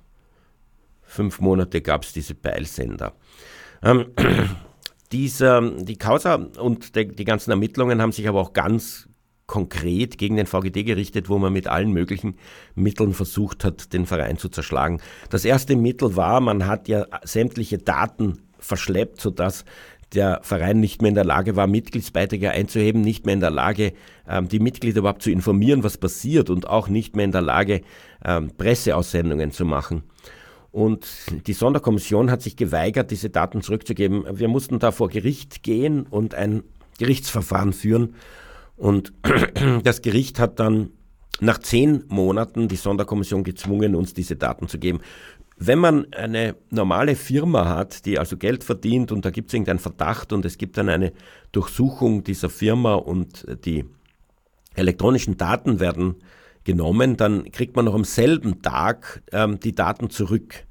[1.04, 3.14] fünf Monate gab es diese Peilsender.
[3.84, 4.06] Ähm,
[5.12, 9.10] dieser, die Causa und die, die ganzen Ermittlungen haben sich aber auch ganz
[9.48, 12.36] konkret gegen den VGD gerichtet, wo man mit allen möglichen
[12.74, 15.00] Mitteln versucht hat, den Verein zu zerschlagen.
[15.30, 19.66] Das erste Mittel war, man hat ja sämtliche Daten verschleppt, sodass
[20.14, 23.94] der Verein nicht mehr in der Lage war, Mitgliedsbeiträge einzuheben, nicht mehr in der Lage,
[24.28, 27.82] ähm, die Mitglieder überhaupt zu informieren, was passiert und auch nicht mehr in der Lage,
[28.24, 30.04] ähm, Presseaussendungen zu machen.
[30.72, 31.08] Und
[31.48, 34.26] die Sonderkommission hat sich geweigert, diese Daten zurückzugeben.
[34.38, 36.64] Wir mussten da vor Gericht gehen und ein
[36.98, 38.16] Gerichtsverfahren führen.
[38.78, 39.14] Und
[39.84, 40.90] das Gericht hat dann
[41.40, 45.00] nach zehn Monaten die Sonderkommission gezwungen, uns diese Daten zu geben.
[45.58, 49.80] Wenn man eine normale Firma hat, die also Geld verdient und da gibt es irgendeinen
[49.80, 51.14] Verdacht und es gibt dann eine
[51.54, 53.86] Durchsuchung dieser Firma und die
[54.76, 56.16] elektronischen Daten werden
[56.66, 60.65] genommen, dann kriegt man noch am selben Tag ähm, die Daten zurück.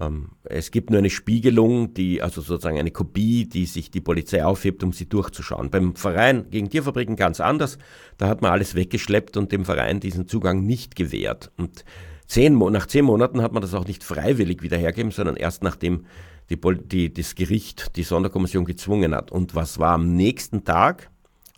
[0.00, 4.44] Ähm, es gibt nur eine Spiegelung, die, also sozusagen eine Kopie, die sich die Polizei
[4.44, 5.70] aufhebt, um sie durchzuschauen.
[5.70, 7.78] Beim Verein gegen Tierfabriken ganz anders.
[8.16, 11.52] Da hat man alles weggeschleppt und dem Verein diesen Zugang nicht gewährt.
[11.56, 11.84] Und
[12.26, 16.06] zehn, nach zehn Monaten hat man das auch nicht freiwillig wieder hergeben, sondern erst nachdem
[16.48, 19.30] die, die, das Gericht die Sonderkommission gezwungen hat.
[19.30, 21.10] Und was war am nächsten Tag?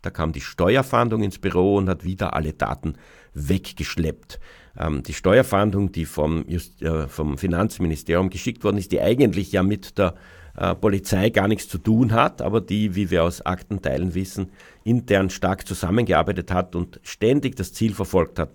[0.03, 2.95] Da kam die Steuerfahndung ins Büro und hat wieder alle Daten
[3.35, 4.41] weggeschleppt.
[4.79, 9.63] Ähm, die Steuerfahndung, die vom, Just, äh, vom Finanzministerium geschickt worden ist, die eigentlich ja
[9.63, 10.15] mit der
[10.57, 14.51] äh, Polizei gar nichts zu tun hat, aber die, wie wir aus Aktenteilen wissen,
[14.85, 18.51] intern stark zusammengearbeitet hat und ständig das Ziel verfolgt hat,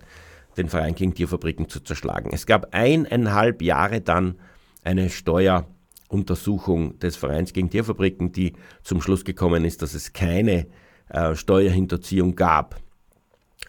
[0.56, 2.30] den Verein gegen Tierfabriken zu zerschlagen.
[2.32, 4.36] Es gab eineinhalb Jahre dann
[4.84, 10.66] eine Steueruntersuchung des Vereins gegen Tierfabriken, die zum Schluss gekommen ist, dass es keine
[11.08, 12.80] äh, Steuerhinterziehung gab.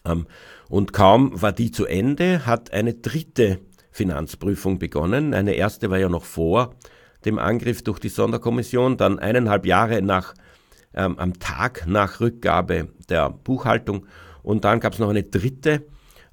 [0.05, 0.27] Ähm,
[0.69, 3.59] und kaum war die zu Ende, hat eine dritte
[3.91, 5.33] Finanzprüfung begonnen.
[5.33, 6.75] Eine erste war ja noch vor
[7.25, 10.33] dem Angriff durch die Sonderkommission, dann eineinhalb Jahre nach,
[10.93, 14.05] ähm, am Tag nach Rückgabe der Buchhaltung
[14.41, 15.83] und dann gab es noch eine dritte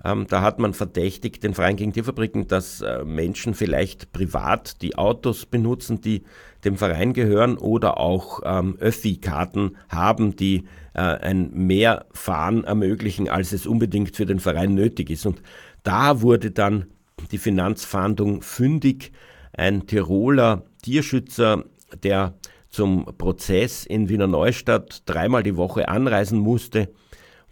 [0.07, 4.97] ähm, da hat man verdächtigt, den Verein gegen Tierfabriken, dass äh, Menschen vielleicht privat die
[4.97, 6.23] Autos benutzen, die
[6.65, 10.69] dem Verein gehören oder auch ähm, Öffi-Karten haben, die
[11.01, 15.27] ein Mehrfahren ermöglichen, als es unbedingt für den Verein nötig ist.
[15.27, 15.43] Und
[15.83, 16.87] da wurde dann
[17.31, 19.13] die Finanzfahndung fündig.
[19.53, 21.65] Ein Tiroler Tierschützer,
[22.03, 22.35] der
[22.69, 26.93] zum Prozess in Wiener Neustadt dreimal die Woche anreisen musste,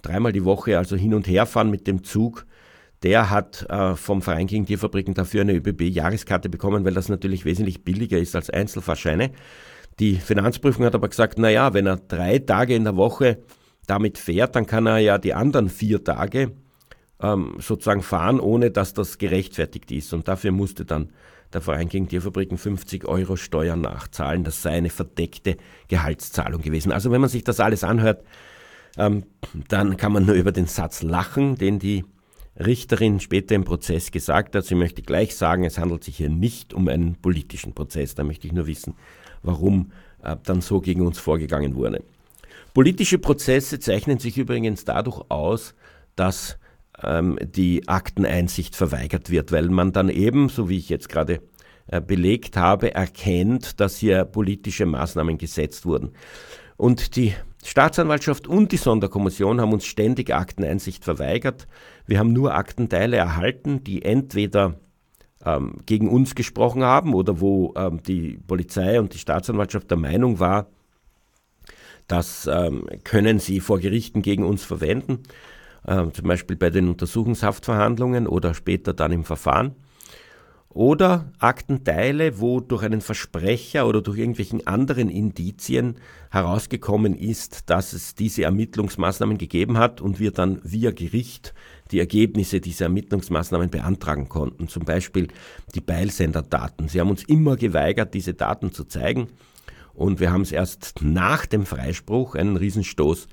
[0.02, 2.46] dreimal die Woche also hin und her fahren mit dem Zug,
[3.02, 7.84] der hat äh, vom Verein gegen Tierfabriken dafür eine ÖBB-Jahreskarte bekommen, weil das natürlich wesentlich
[7.84, 9.30] billiger ist als Einzelfahrscheine.
[10.00, 13.38] Die Finanzprüfung hat aber gesagt, naja, wenn er drei Tage in der Woche
[13.86, 16.52] damit fährt, dann kann er ja die anderen vier Tage
[17.20, 20.12] ähm, sozusagen fahren, ohne dass das gerechtfertigt ist.
[20.12, 21.10] Und dafür musste dann
[21.52, 24.44] der Verein gegen Tierfabriken 50 Euro Steuern nachzahlen.
[24.44, 25.56] Das sei eine verdeckte
[25.88, 26.92] Gehaltszahlung gewesen.
[26.92, 28.24] Also wenn man sich das alles anhört,
[28.98, 29.24] ähm,
[29.68, 32.04] dann kann man nur über den Satz lachen, den die
[32.56, 34.64] Richterin später im Prozess gesagt hat.
[34.64, 38.14] Sie möchte gleich sagen, es handelt sich hier nicht um einen politischen Prozess.
[38.14, 38.94] Da möchte ich nur wissen,
[39.44, 42.02] warum äh, dann so gegen uns vorgegangen wurde.
[42.74, 45.74] Politische Prozesse zeichnen sich übrigens dadurch aus,
[46.16, 46.58] dass
[47.02, 51.40] ähm, die Akteneinsicht verweigert wird, weil man dann eben, so wie ich jetzt gerade
[51.86, 56.12] äh, belegt habe, erkennt, dass hier politische Maßnahmen gesetzt wurden.
[56.76, 61.66] Und die Staatsanwaltschaft und die Sonderkommission haben uns ständig Akteneinsicht verweigert.
[62.06, 64.80] Wir haben nur Aktenteile erhalten, die entweder
[65.44, 70.40] ähm, gegen uns gesprochen haben oder wo ähm, die Polizei und die Staatsanwaltschaft der Meinung
[70.40, 70.66] war,
[72.08, 75.20] das ähm, können sie vor Gerichten gegen uns verwenden,
[75.86, 79.74] äh, zum Beispiel bei den Untersuchungshaftverhandlungen oder später dann im Verfahren.
[80.68, 85.98] Oder Aktenteile, wo durch einen Versprecher oder durch irgendwelchen anderen Indizien
[86.30, 91.54] herausgekommen ist, dass es diese Ermittlungsmaßnahmen gegeben hat und wir dann via Gericht
[91.94, 94.66] die Ergebnisse dieser Ermittlungsmaßnahmen beantragen konnten.
[94.66, 95.28] Zum Beispiel
[95.76, 96.88] die Beilsenderdaten.
[96.88, 99.28] Sie haben uns immer geweigert, diese Daten zu zeigen
[99.92, 103.28] und wir haben es erst nach dem Freispruch, einen Riesenstoß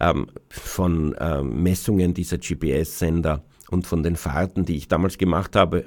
[0.00, 5.86] ähm, von ähm, Messungen dieser GPS-Sender und von den Fahrten, die ich damals gemacht habe,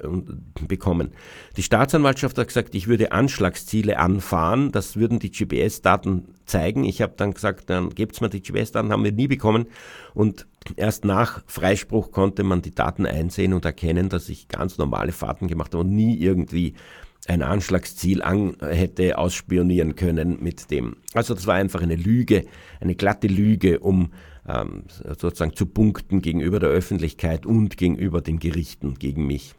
[0.66, 1.12] bekommen.
[1.56, 6.82] Die Staatsanwaltschaft hat gesagt, ich würde Anschlagsziele anfahren, das würden die GPS-Daten zeigen.
[6.82, 9.66] Ich habe dann gesagt, dann gebt's mir die GPS-Daten, haben wir nie bekommen.
[10.12, 15.12] Und erst nach Freispruch konnte man die Daten einsehen und erkennen, dass ich ganz normale
[15.12, 16.74] Fahrten gemacht habe und nie irgendwie
[17.28, 20.96] ein Anschlagsziel an, hätte ausspionieren können mit dem.
[21.14, 22.44] Also das war einfach eine Lüge,
[22.80, 24.12] eine glatte Lüge, um
[24.48, 24.84] ähm,
[25.18, 29.54] sozusagen zu punkten gegenüber der Öffentlichkeit und gegenüber den Gerichten gegen mich.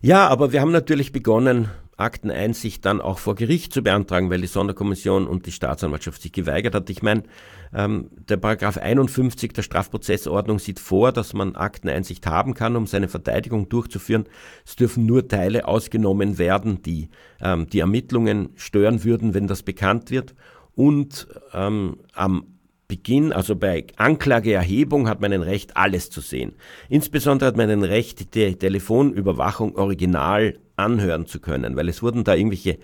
[0.00, 1.68] Ja, aber wir haben natürlich begonnen,
[1.98, 6.74] Akteneinsicht dann auch vor Gericht zu beantragen, weil die Sonderkommission und die Staatsanwaltschaft sich geweigert
[6.74, 6.88] hat.
[6.90, 7.24] Ich meine,
[7.74, 13.08] ähm, der Paragraph 51 der Strafprozessordnung sieht vor, dass man Akteneinsicht haben kann, um seine
[13.08, 14.24] Verteidigung durchzuführen.
[14.64, 17.08] Es dürfen nur Teile ausgenommen werden, die
[17.40, 20.34] ähm, die Ermittlungen stören würden, wenn das bekannt wird.
[20.74, 22.57] Und ähm, am
[22.88, 26.54] Beginn, also bei Anklageerhebung hat man ein Recht, alles zu sehen.
[26.88, 32.34] Insbesondere hat man ein Recht, die Telefonüberwachung original anhören zu können, weil es wurden da
[32.34, 32.78] irgendwelche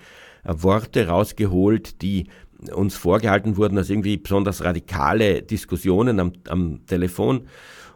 [0.44, 2.26] äh, Worte rausgeholt, die
[2.74, 7.46] uns vorgehalten wurden als irgendwie besonders radikale Diskussionen am, am Telefon.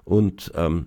[0.05, 0.87] Und ähm,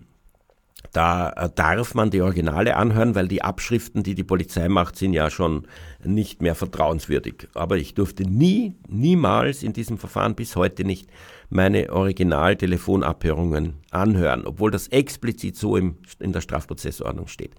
[0.91, 5.13] da äh, darf man die Originale anhören, weil die Abschriften, die die Polizei macht, sind
[5.13, 5.67] ja schon
[6.03, 7.47] nicht mehr vertrauenswürdig.
[7.53, 11.09] Aber ich durfte nie, niemals in diesem Verfahren bis heute nicht
[11.49, 17.55] meine Original-Telefonabhörungen anhören, obwohl das explizit so im, in der Strafprozessordnung steht.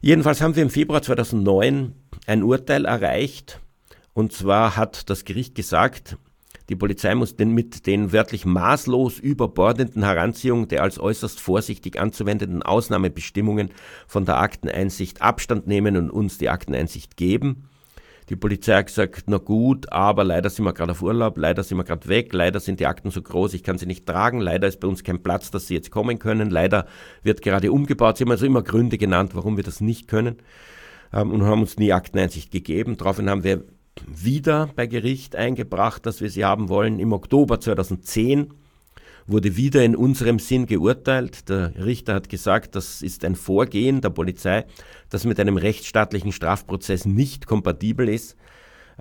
[0.00, 1.92] Jedenfalls haben wir im Februar 2009
[2.26, 3.60] ein Urteil erreicht.
[4.12, 6.16] Und zwar hat das Gericht gesagt,
[6.68, 12.62] die Polizei muss den mit den wörtlich maßlos überbordenden Heranziehungen der als äußerst vorsichtig anzuwendenden
[12.62, 13.70] Ausnahmebestimmungen
[14.06, 17.68] von der Akteneinsicht Abstand nehmen und uns die Akteneinsicht geben.
[18.28, 21.78] Die Polizei hat gesagt, na gut, aber leider sind wir gerade auf Urlaub, leider sind
[21.78, 24.66] wir gerade weg, leider sind die Akten so groß, ich kann sie nicht tragen, leider
[24.66, 26.86] ist bei uns kein Platz, dass sie jetzt kommen können, leider
[27.22, 28.16] wird gerade umgebaut.
[28.16, 30.38] Sie haben also immer Gründe genannt, warum wir das nicht können
[31.12, 32.96] ähm, und haben uns nie Akteneinsicht gegeben.
[32.96, 33.62] Daraufhin haben wir
[34.06, 38.52] wieder bei Gericht eingebracht, dass wir sie haben wollen im Oktober 2010.
[39.26, 41.48] wurde wieder in unserem Sinn geurteilt.
[41.48, 44.64] Der Richter hat gesagt, das ist ein Vorgehen der Polizei,
[45.10, 48.36] das mit einem rechtsstaatlichen Strafprozess nicht kompatibel ist.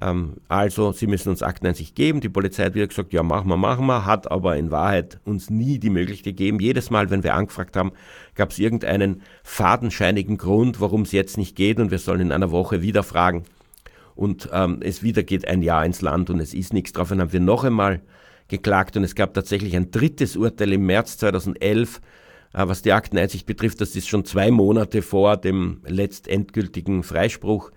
[0.01, 2.21] Ähm, also, Sie müssen uns Akteneinsicht geben.
[2.21, 5.49] Die Polizei hat wieder gesagt, ja, machen wir, machen wir, hat aber in Wahrheit uns
[5.49, 6.59] nie die Möglichkeit gegeben.
[6.59, 7.91] Jedes Mal, wenn wir angefragt haben,
[8.33, 12.51] gab es irgendeinen fadenscheinigen Grund, warum es jetzt nicht geht und wir sollen in einer
[12.51, 13.45] Woche wieder fragen.
[14.15, 17.09] Und ähm, es wieder geht ein Jahr ins Land und es ist nichts drauf.
[17.09, 18.01] Dann haben wir noch einmal
[18.47, 22.01] geklagt und es gab tatsächlich ein drittes Urteil im März 2011,
[22.53, 23.81] äh, was die Akteneinsicht betrifft.
[23.81, 27.71] Das ist schon zwei Monate vor dem letztendgültigen Freispruch.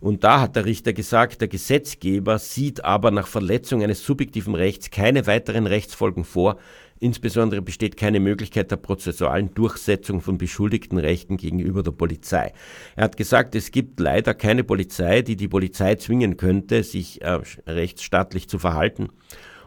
[0.00, 4.90] Und da hat der Richter gesagt, der Gesetzgeber sieht aber nach Verletzung eines subjektiven Rechts
[4.90, 6.58] keine weiteren Rechtsfolgen vor.
[7.00, 12.52] Insbesondere besteht keine Möglichkeit der prozessualen Durchsetzung von beschuldigten Rechten gegenüber der Polizei.
[12.96, 17.40] Er hat gesagt, es gibt leider keine Polizei, die die Polizei zwingen könnte, sich äh,
[17.66, 19.08] rechtsstaatlich zu verhalten.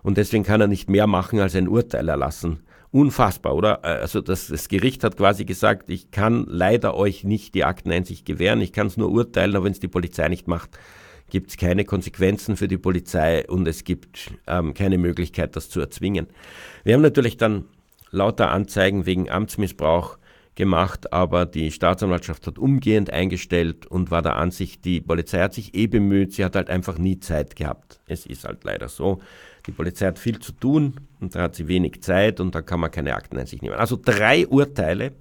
[0.03, 2.59] Und deswegen kann er nicht mehr machen als ein Urteil erlassen.
[2.91, 3.83] Unfassbar, oder?
[3.83, 8.61] Also das, das Gericht hat quasi gesagt, ich kann leider euch nicht die Akteneinsicht gewähren,
[8.61, 10.79] ich kann es nur urteilen, aber wenn es die Polizei nicht macht,
[11.29, 15.79] gibt es keine Konsequenzen für die Polizei und es gibt ähm, keine Möglichkeit, das zu
[15.79, 16.27] erzwingen.
[16.83, 17.65] Wir haben natürlich dann
[18.11, 20.17] lauter Anzeigen wegen Amtsmissbrauch
[20.55, 25.75] gemacht, aber die Staatsanwaltschaft hat umgehend eingestellt und war der Ansicht, die Polizei hat sich
[25.75, 28.01] eh bemüht, sie hat halt einfach nie Zeit gehabt.
[28.07, 29.21] Es ist halt leider so.
[29.67, 32.79] Die Polizei hat viel zu tun und da hat sie wenig Zeit und da kann
[32.79, 33.75] man keine Akteneinsicht nehmen.
[33.75, 35.13] Also drei Urteile,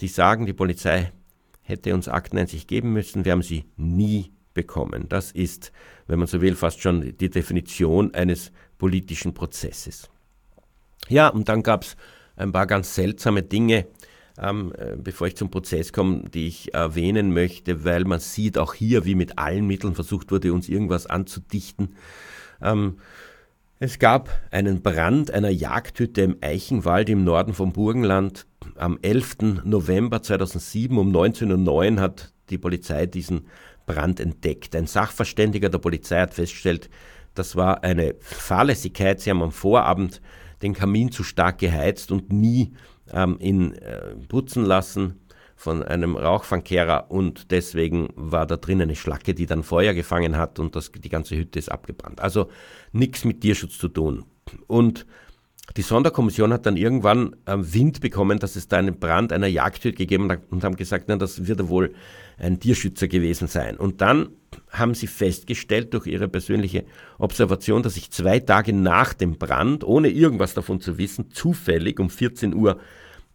[0.00, 1.12] die sagen, die Polizei
[1.62, 3.24] hätte uns Akteneinsicht geben müssen.
[3.24, 5.08] Wir haben sie nie bekommen.
[5.08, 5.70] Das ist,
[6.08, 10.10] wenn man so will, fast schon die Definition eines politischen Prozesses.
[11.08, 11.96] Ja, und dann gab es
[12.34, 13.86] ein paar ganz seltsame Dinge,
[14.36, 18.74] ähm, äh, bevor ich zum Prozess komme, die ich erwähnen möchte, weil man sieht auch
[18.74, 21.94] hier, wie mit allen Mitteln versucht wurde, uns irgendwas anzudichten.
[22.60, 22.98] Ähm,
[23.78, 28.44] es gab einen Brand einer Jagdhütte im Eichenwald im Norden vom Burgenland.
[28.74, 29.62] Am 11.
[29.62, 33.46] November 2007 um 19.09 Uhr hat die Polizei diesen
[33.88, 34.76] Brand entdeckt.
[34.76, 36.88] Ein Sachverständiger der Polizei hat festgestellt,
[37.34, 39.20] das war eine Fahrlässigkeit.
[39.20, 40.20] Sie haben am Vorabend
[40.62, 42.74] den Kamin zu stark geheizt und nie
[43.12, 45.20] ähm, ihn äh, putzen lassen
[45.56, 50.60] von einem Rauchfangkehrer und deswegen war da drin eine Schlacke, die dann Feuer gefangen hat
[50.60, 52.20] und das, die ganze Hütte ist abgebrannt.
[52.20, 52.48] Also
[52.92, 54.24] nichts mit Tierschutz zu tun.
[54.68, 55.04] Und
[55.76, 59.96] die Sonderkommission hat dann irgendwann äh, Wind bekommen, dass es da einen Brand einer Jagdhütte
[59.96, 61.94] gegeben hat und haben gesagt, na, das wird wohl
[62.38, 63.76] ein Tierschützer gewesen sein.
[63.76, 64.30] Und dann
[64.70, 66.84] haben sie festgestellt durch ihre persönliche
[67.18, 72.10] Observation, dass ich zwei Tage nach dem Brand, ohne irgendwas davon zu wissen, zufällig um
[72.10, 72.78] 14 Uhr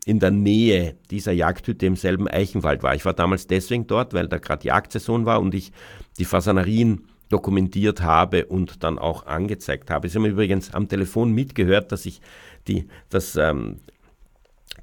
[0.05, 2.95] in der Nähe dieser Jagdhütte im selben Eichenwald war.
[2.95, 5.71] Ich war damals deswegen dort, weil da gerade Jagdsaison war und ich
[6.17, 10.09] die Fasanerien dokumentiert habe und dann auch angezeigt habe.
[10.09, 12.21] Sie haben übrigens am Telefon mitgehört, dass ich
[12.67, 13.77] die, dass, ähm,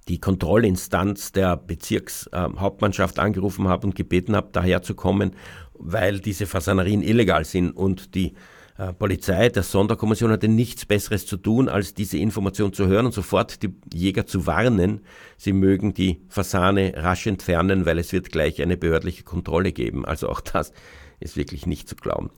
[0.09, 5.33] die Kontrollinstanz der Bezirkshauptmannschaft äh, angerufen habe und gebeten habe, daher zu kommen,
[5.75, 8.35] weil diese Fasanerien illegal sind und die
[8.81, 13.13] äh, Polizei, der Sonderkommission hatte nichts Besseres zu tun, als diese Information zu hören und
[13.13, 15.03] sofort die Jäger zu warnen,
[15.37, 20.07] sie mögen die Fasane rasch entfernen, weil es wird gleich eine behördliche Kontrolle geben.
[20.07, 20.73] Also auch das
[21.21, 22.31] ist wirklich nicht zu glauben.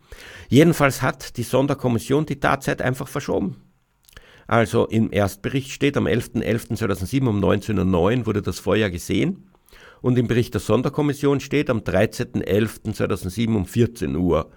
[0.48, 3.56] Jedenfalls hat die Sonderkommission die Tatzeit einfach verschoben.
[4.52, 9.48] Also im Erstbericht steht, am 11.11.2007 um 19.09 Uhr wurde das Feuer gesehen.
[10.02, 14.50] Und im Bericht der Sonderkommission steht, am 13.11.2007 um 14 Uhr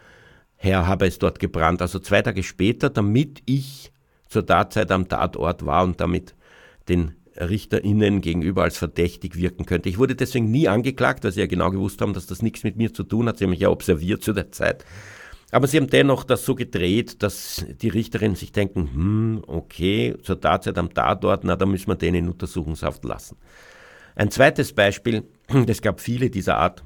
[0.58, 1.82] her habe es dort gebrannt.
[1.82, 3.94] Also zwei Tage später, damit ich
[4.28, 6.36] zur Tatzeit am Tatort war und damit
[6.90, 9.88] den RichterInnen gegenüber als verdächtig wirken könnte.
[9.88, 12.76] Ich wurde deswegen nie angeklagt, weil sie ja genau gewusst haben, dass das nichts mit
[12.76, 13.38] mir zu tun hat.
[13.38, 14.84] Sie haben mich ja observiert zu der Zeit.
[15.56, 20.42] Aber sie haben dennoch das so gedreht, dass die Richterinnen sich denken, hm, okay, zur
[20.42, 23.38] Tatzeit am Tatort, na, da müssen wir den in Untersuchungshaft lassen.
[24.18, 25.24] Ein zweites Beispiel,
[25.68, 26.84] es gab viele dieser Art,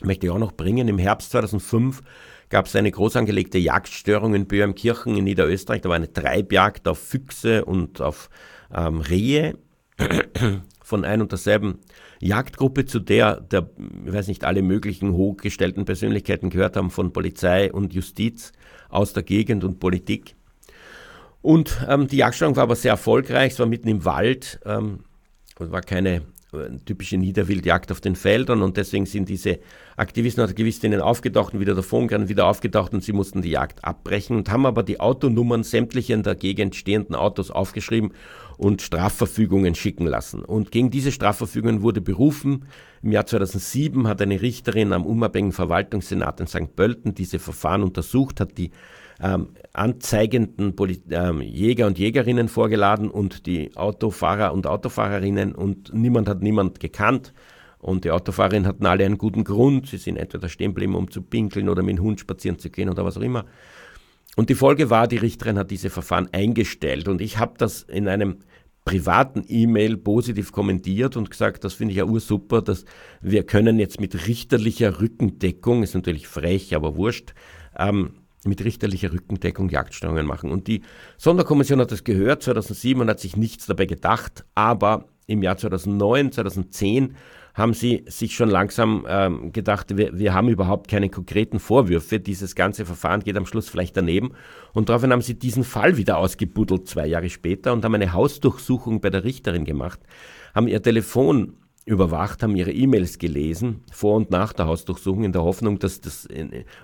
[0.00, 0.86] möchte ich auch noch bringen.
[0.86, 2.04] Im Herbst 2005
[2.50, 5.80] gab es eine groß angelegte Jagdstörung in Böhmkirchen in Niederösterreich.
[5.80, 8.30] Da war eine Treibjagd auf Füchse und auf
[8.72, 9.58] ähm, Rehe
[10.84, 11.80] von ein und derselben
[12.20, 13.68] Jagdgruppe, zu der, der,
[14.06, 18.52] ich weiß nicht, alle möglichen hochgestellten Persönlichkeiten gehört haben, von Polizei und Justiz
[18.88, 20.34] aus der Gegend und Politik.
[21.42, 25.00] Und ähm, die Jagdstörung war aber sehr erfolgreich, es war mitten im Wald, ähm,
[25.58, 29.58] war keine äh, typische Niederwildjagd auf den Feldern und deswegen sind diese
[29.96, 34.36] Aktivisten oder Aktivistinnen aufgetaucht und wieder davongegangen, wieder aufgetaucht und sie mussten die Jagd abbrechen
[34.36, 38.12] und haben aber die Autonummern sämtlicher in der Gegend stehenden Autos aufgeschrieben
[38.58, 40.44] und Strafverfügungen schicken lassen.
[40.44, 42.66] Und gegen diese Strafverfügungen wurde berufen.
[43.02, 46.74] Im Jahr 2007 hat eine Richterin am unabhängigen Verwaltungssenat in St.
[46.74, 48.72] Pölten diese Verfahren untersucht, hat die
[49.20, 56.28] ähm, anzeigenden Poli ähm, Jäger und Jägerinnen vorgeladen und die Autofahrer und Autofahrerinnen und niemand
[56.28, 57.32] hat niemand gekannt.
[57.78, 59.86] Und die Autofahrerinnen hatten alle einen guten Grund.
[59.86, 62.88] Sie sind entweder stehen geblieben, um zu pinkeln oder mit dem Hund spazieren zu gehen
[62.88, 63.44] oder was auch immer.
[64.34, 67.08] Und die Folge war, die Richterin hat diese Verfahren eingestellt.
[67.08, 68.38] Und ich habe das in einem
[68.88, 72.86] privaten E-Mail positiv kommentiert und gesagt, das finde ich ja ursuper, dass
[73.20, 77.34] wir können jetzt mit richterlicher Rückendeckung, ist natürlich frech, aber wurscht,
[77.78, 78.14] ähm,
[78.46, 80.50] mit richterlicher Rückendeckung Jagdsteuerungen machen.
[80.50, 80.82] Und die
[81.18, 86.32] Sonderkommission hat das gehört 2007 und hat sich nichts dabei gedacht, aber im Jahr 2009,
[86.32, 87.14] 2010
[87.54, 92.20] haben sie sich schon langsam ähm, gedacht, wir, wir haben überhaupt keine konkreten Vorwürfe.
[92.20, 94.32] Dieses ganze Verfahren geht am Schluss vielleicht daneben.
[94.72, 99.00] Und daraufhin haben sie diesen Fall wieder ausgebuddelt zwei Jahre später und haben eine Hausdurchsuchung
[99.00, 100.00] bei der Richterin gemacht,
[100.54, 101.54] haben ihr Telefon
[101.88, 106.28] überwacht, haben ihre E-Mails gelesen, vor und nach der Hausdurchsuchung, in der Hoffnung, dass das,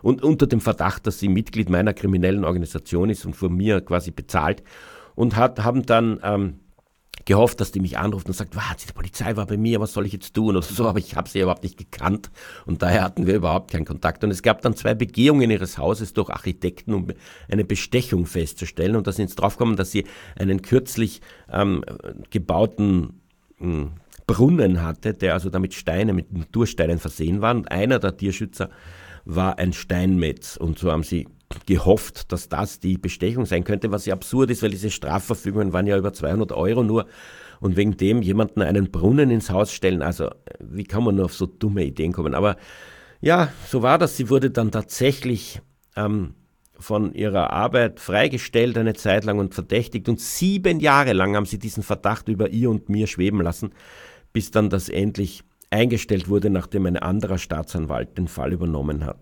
[0.03, 4.11] und unter dem Verdacht, dass sie Mitglied meiner kriminellen Organisation ist und von mir quasi
[4.11, 4.63] bezahlt,
[5.15, 6.61] und hat, haben dann ähm,
[7.25, 10.07] gehofft, dass die mich anruft und sagt, was, die Polizei war bei mir, was soll
[10.07, 10.57] ich jetzt tun?
[10.57, 12.31] Oder so, aber ich habe sie überhaupt nicht gekannt
[12.67, 14.25] und daher hatten wir überhaupt keinen Kontakt.
[14.25, 17.09] Und es gab dann zwei Begehungen ihres Hauses durch Architekten, um
[17.51, 18.97] eine Bestechung festzustellen.
[18.97, 20.05] Und da sind sie draufgekommen, dass sie
[20.37, 21.21] einen kürzlich
[21.51, 21.85] ähm,
[22.31, 23.21] gebauten
[23.59, 23.91] mh, hm,
[24.27, 27.55] Brunnen hatte, der also damit Steine, mit Natursteinen versehen war.
[27.55, 28.71] Und einer der Tierschützer
[29.25, 30.57] war ein Steinmetz.
[30.57, 31.27] Und so haben sie
[31.67, 35.87] gehofft, dass das die Bestechung sein könnte, was ja absurd ist, weil diese Strafverfügungen waren
[35.87, 37.07] ja über 200 Euro nur
[37.61, 40.03] und wegen dem jemanden einen Brunnen ins Haus stellen.
[40.03, 40.31] Also
[40.61, 42.35] wie kann man nur auf so dumme Ideen kommen?
[42.35, 42.57] Aber
[43.21, 44.17] ja, so war das.
[44.17, 45.61] Sie wurde dann tatsächlich
[45.97, 46.35] ähm,
[46.79, 51.59] von ihrer Arbeit freigestellt eine Zeit lang und verdächtigt und sieben Jahre lang haben sie
[51.59, 53.73] diesen Verdacht über ihr und mir schweben lassen,
[54.33, 59.19] bis dann das endlich eingestellt wurde, nachdem ein anderer Staatsanwalt den Fall übernommen hat.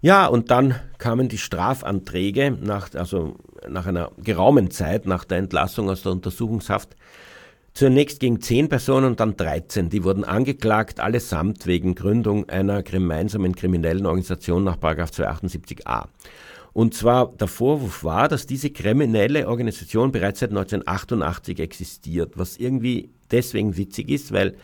[0.00, 3.36] Ja, und dann kamen die Strafanträge nach, also
[3.68, 6.96] nach einer geraumen Zeit nach der Entlassung aus der Untersuchungshaft.
[7.72, 9.90] Zunächst gegen zehn Personen und dann 13.
[9.90, 16.06] Die wurden angeklagt, allesamt wegen Gründung einer gemeinsamen kriminellen Organisation nach 278a.
[16.72, 23.10] Und zwar der Vorwurf war, dass diese kriminelle Organisation bereits seit 1988 existiert, was irgendwie
[23.30, 24.56] deswegen witzig ist, weil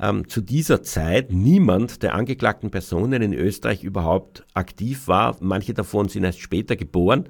[0.00, 5.36] ähm, zu dieser Zeit niemand der angeklagten Personen in Österreich überhaupt aktiv war.
[5.40, 7.28] Manche davon sind erst später geboren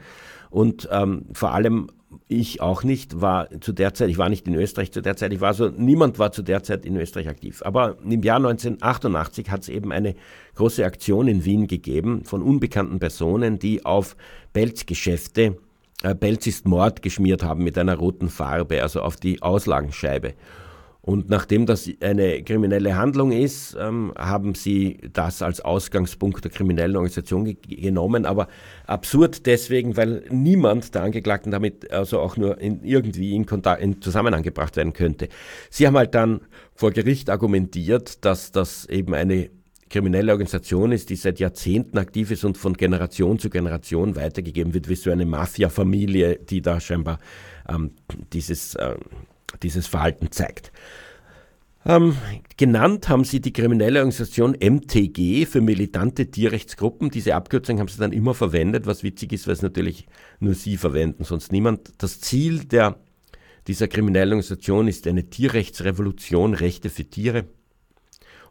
[0.51, 1.89] und ähm, vor allem
[2.29, 5.33] ich auch nicht, war zu der Zeit, ich war nicht in Österreich zu der Zeit,
[5.33, 7.63] ich war so, niemand war zu der Zeit in Österreich aktiv.
[7.65, 10.15] Aber im Jahr 1988 hat es eben eine
[10.55, 14.17] große Aktion in Wien gegeben von unbekannten Personen, die auf
[14.53, 15.59] Pelzgeschäfte,
[16.03, 20.35] äh, Pelz ist Mord geschmiert haben mit einer roten Farbe, also auf die Auslagenscheibe.
[21.07, 26.97] Und nachdem das eine kriminelle Handlung ist, ähm, haben sie das als Ausgangspunkt der kriminellen
[26.97, 28.27] Organisation ge genommen.
[28.27, 28.49] Aber
[28.89, 34.03] absurd deswegen, weil niemand der Angeklagten damit also auch nur in, irgendwie in, Kontakt, in
[34.03, 35.29] Zusammenhang gebracht werden könnte.
[35.71, 36.41] Sie haben halt dann
[36.75, 39.51] vor Gericht argumentiert, dass das eben eine
[39.89, 44.89] kriminelle Organisation ist, die seit Jahrzehnten aktiv ist und von Generation zu Generation weitergegeben wird,
[44.89, 47.21] wie so eine Mafia-Familie, die da scheinbar
[47.69, 47.93] ähm,
[48.33, 48.97] dieses äh,
[49.63, 50.73] dieses Verhalten zeigt.
[51.87, 52.17] Ähm,
[52.57, 57.11] genannt haben sie die kriminelle Organisation MTG für militante Tierrechtsgruppen.
[57.11, 60.09] Diese Abkürzung haben sie dann immer verwendet, was witzig ist, weil es natürlich
[60.41, 61.93] nur sie verwenden, sonst niemand.
[61.99, 62.97] Das Ziel der,
[63.69, 67.45] dieser kriminellen Organisation ist eine Tierrechtsrevolution, Rechte für Tiere.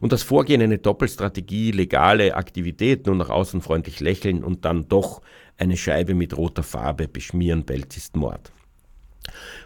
[0.00, 5.20] Und das Vorgehen eine Doppelstrategie, legale Aktivitäten und nach außen freundlich lächeln und dann doch
[5.58, 8.50] eine Scheibe mit roter Farbe beschmieren, Pelz ist Mord.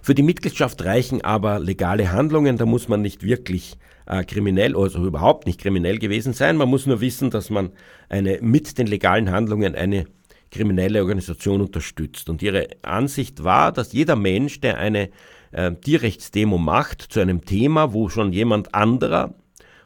[0.03, 5.05] Für die Mitgliedschaft reichen aber legale Handlungen, da muss man nicht wirklich äh, kriminell, also
[5.05, 6.57] überhaupt nicht kriminell gewesen sein.
[6.57, 7.71] Man muss nur wissen, dass man
[8.09, 10.07] eine, mit den legalen Handlungen eine
[10.51, 12.29] kriminelle Organisation unterstützt.
[12.29, 15.11] Und ihre Ansicht war, dass jeder Mensch, der eine
[15.53, 19.35] äh, Tierrechtsdemo macht zu einem Thema, wo schon jemand anderer,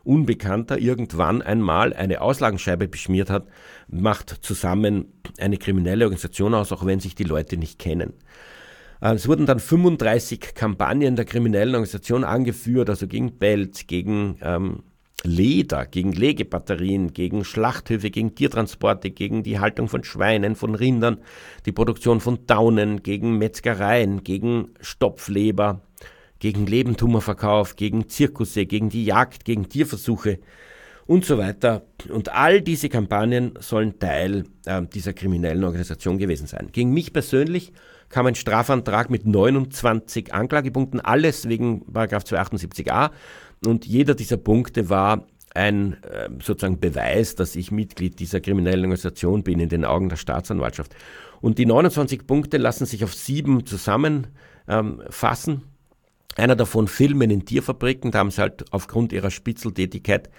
[0.05, 3.47] Unbekannter, irgendwann einmal eine Auslagenscheibe beschmiert hat,
[3.89, 8.13] macht zusammen eine kriminelle Organisation aus, auch wenn sich die Leute nicht kennen.
[9.05, 14.83] Äh, es wurden dann 35 Kampagnen der kriminellen Organisation angeführt, also gegen Pelz, gegen ähm,
[15.23, 21.19] Leder, gegen Legebatterien, gegen Schlachthöfe, gegen Tiertransporte, gegen die Haltung von Schweinen, von Rindern,
[21.67, 25.81] die Produktion von Daunen, gegen Metzgereien, gegen Stopfleber,
[26.41, 30.41] gegen Lebendhummerverkauf, gegen Zirkusse, gegen die Jagd, gegen Tierversuche
[31.07, 31.87] und so weiter.
[32.11, 36.69] Und all diese Kampagnen sollen Teil äh, dieser kriminellen Organisation gewesen sein.
[36.73, 37.73] Gegen mich persönlich
[38.15, 43.11] kam ein Strafantrag mit 29 Anklagepunkten, alles wegen 278a.
[43.67, 49.43] Und jeder dieser Punkte war ein äh, sozusagen Beweis, dass ich Mitglied dieser kriminellen Organisation
[49.43, 50.95] bin in den Augen der Staatsanwaltschaft.
[51.41, 55.55] Und die 29 Punkte lassen sich auf sieben zusammenfassen.
[55.55, 55.63] Ähm,
[56.37, 60.31] Einer davon Filmen in Tierfabriken, da haben sie halt aufgrund ihrer Spitzeltätigkeit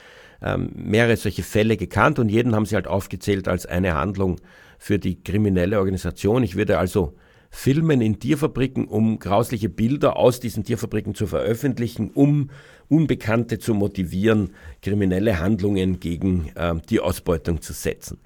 [0.42, 4.38] ähm, mehrere solche Fälle gekannt und jeden haben sie halt aufgezählt als eine Handlung
[4.80, 6.42] für die kriminelle Organisation.
[6.42, 7.16] Ich würde also
[7.56, 12.50] filmen in Tierfabriken, um grausliche Bilder aus diesen Tierfabriken zu veröffentlichen, um
[12.90, 14.52] Unbekannte zu motivieren,
[14.82, 18.20] kriminelle Handlungen gegen äh, Tierausbeutung zu setzen.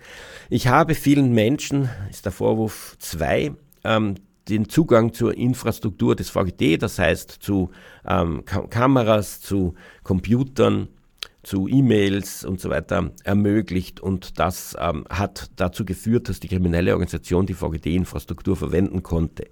[0.50, 3.52] Ich habe vielen Menschen, ist der Vorwurf zwei,
[3.84, 4.16] ähm,
[4.50, 7.70] den Zugang zur Infrastruktur des VGT, das heißt zu
[8.08, 10.88] ähm, Kameras, zu Computern,
[11.50, 16.92] zu E-Mails und so weiter ermöglicht und das ähm, hat dazu geführt, dass die kriminelle
[16.94, 19.48] Organisation die VGD-Infrastruktur verwenden konnte.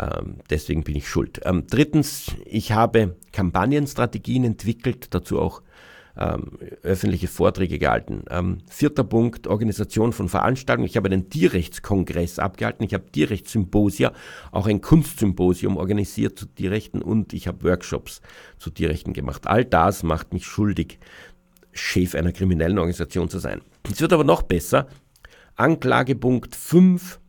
[0.00, 1.42] Ähm, deswegen bin ich schuld.
[1.44, 5.60] Ähm, drittens, ich habe Kampagnenstrategien entwickelt, dazu auch
[6.18, 8.24] ähm, öffentliche Vorträge gehalten.
[8.30, 10.88] Ähm, vierter Punkt, Organisation von Veranstaltungen.
[10.88, 14.12] Ich habe einen Tierrechtskongress abgehalten, ich habe Tierrechtssymposia,
[14.52, 18.22] auch ein Kunstsymposium organisiert zu Tierrechten und ich habe Workshops
[18.58, 19.46] zu Tierrechten gemacht.
[19.46, 20.98] All das macht mich schuldig,
[21.72, 23.60] Chef einer kriminellen Organisation zu sein.
[23.90, 24.88] Es wird aber noch besser.
[25.56, 27.20] Anklagepunkt 5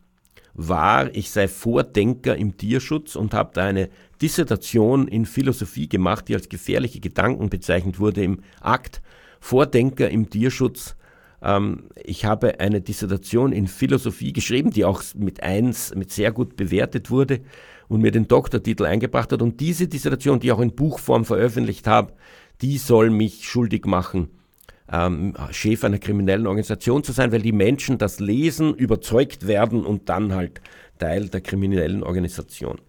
[0.54, 3.90] war, ich sei Vordenker im Tierschutz und habe da eine
[4.20, 9.00] Dissertation in Philosophie gemacht, die als gefährliche Gedanken bezeichnet wurde im Akt.
[9.40, 10.96] Vordenker im Tierschutz.
[11.42, 16.56] Ähm, ich habe eine Dissertation in Philosophie geschrieben, die auch mit eins, mit sehr gut
[16.56, 17.40] bewertet wurde
[17.88, 19.42] und mir den Doktortitel eingebracht hat.
[19.42, 22.12] Und diese Dissertation, die ich auch in Buchform veröffentlicht habe,
[22.60, 24.30] die soll mich schuldig machen
[24.90, 30.08] ähm, Chef einer kriminellen Organisation zu sein, weil die Menschen das lesen, überzeugt werden und
[30.08, 30.60] dann halt
[30.98, 32.80] Teil der kriminellen Organisation.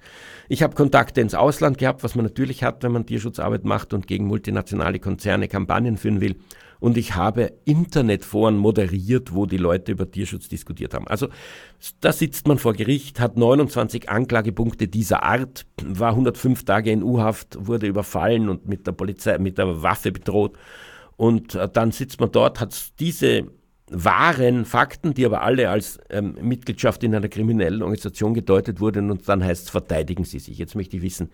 [0.47, 4.07] Ich habe Kontakte ins Ausland gehabt, was man natürlich hat, wenn man Tierschutzarbeit macht und
[4.07, 6.37] gegen multinationale Konzerne Kampagnen führen will.
[6.79, 11.07] Und ich habe Internetforen moderiert, wo die Leute über Tierschutz diskutiert haben.
[11.07, 11.27] Also
[11.99, 17.67] da sitzt man vor Gericht, hat 29 Anklagepunkte dieser Art, war 105 Tage in U-Haft,
[17.67, 20.57] wurde überfallen und mit der Polizei, mit der Waffe bedroht
[21.19, 23.47] und äh, dann sitzt man dort, hat diese
[23.91, 29.27] wahren Fakten, die aber alle als ähm, Mitgliedschaft in einer kriminellen Organisation gedeutet wurden und
[29.27, 30.57] dann heißt es, verteidigen Sie sich.
[30.57, 31.29] Jetzt möchte ich wissen,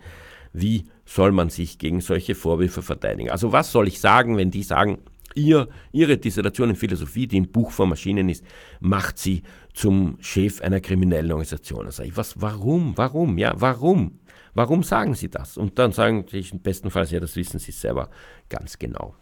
[0.52, 3.30] wie soll man sich gegen solche Vorwürfe verteidigen?
[3.30, 4.98] Also was soll ich sagen, wenn die sagen,
[5.34, 8.44] ihr, Ihre Dissertation in Philosophie, die im Buch vor Maschinen ist,
[8.80, 9.42] macht Sie
[9.74, 11.84] zum Chef einer kriminellen Organisation.
[11.84, 14.18] Da sage ich, was, warum, warum, ja, warum?
[14.54, 15.58] Warum sagen Sie das?
[15.58, 18.08] Und dann sagen Sie im besten Fall, ja, das wissen Sie selber
[18.48, 19.14] ganz genau.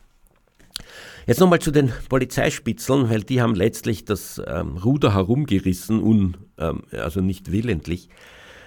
[1.27, 6.83] Jetzt nochmal zu den Polizeispitzeln, weil die haben letztlich das ähm, Ruder herumgerissen, un, ähm,
[6.93, 8.09] also nicht willentlich.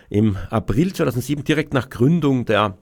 [0.09, 2.77] Im April 2007, direkt nach Gründung der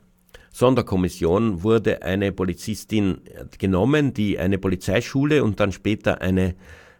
[0.51, 3.21] Sonderkommission, wurde eine Polizistin
[3.57, 6.55] genommen, die eine Polizeischule und dann später eine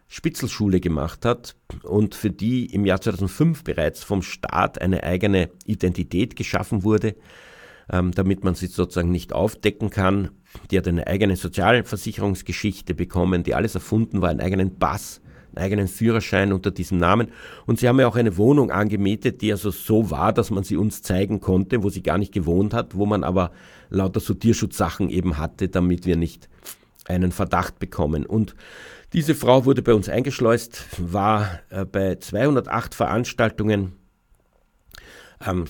[0.08, 6.36] Spitzelschule gemacht hat und für die im Jahr 2005 bereits vom Staat eine eigene Identität
[6.36, 7.16] geschaffen wurde,
[7.90, 10.30] ähm, damit man sie sozusagen nicht aufdecken kann
[10.70, 15.20] die hat eine eigene Sozialversicherungsgeschichte bekommen, die alles erfunden war, einen eigenen Pass,
[15.54, 17.28] einen eigenen Führerschein unter diesem Namen.
[17.66, 20.76] Und sie haben ja auch eine Wohnung angemietet, die also so war, dass man sie
[20.76, 23.52] uns zeigen konnte, wo sie gar nicht gewohnt hat, wo man aber
[23.88, 26.48] lauter so Tierschutzsachen eben hatte, damit wir nicht
[27.06, 28.26] einen Verdacht bekommen.
[28.26, 28.54] Und
[29.12, 33.92] diese Frau wurde bei uns eingeschleust, war äh, bei 208 Veranstaltungen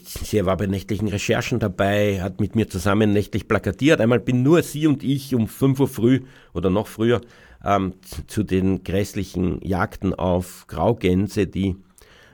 [0.04, 4.00] sie war bei nächtlichen Recherchen dabei, hat mit mir zusammen nächtlich plakatiert.
[4.00, 6.20] Einmal bin nur sie und ich um 5 Uhr früh
[6.54, 7.20] oder noch früher
[7.64, 7.94] ähm,
[8.26, 11.76] zu den grässlichen Jagden auf Graugänse, die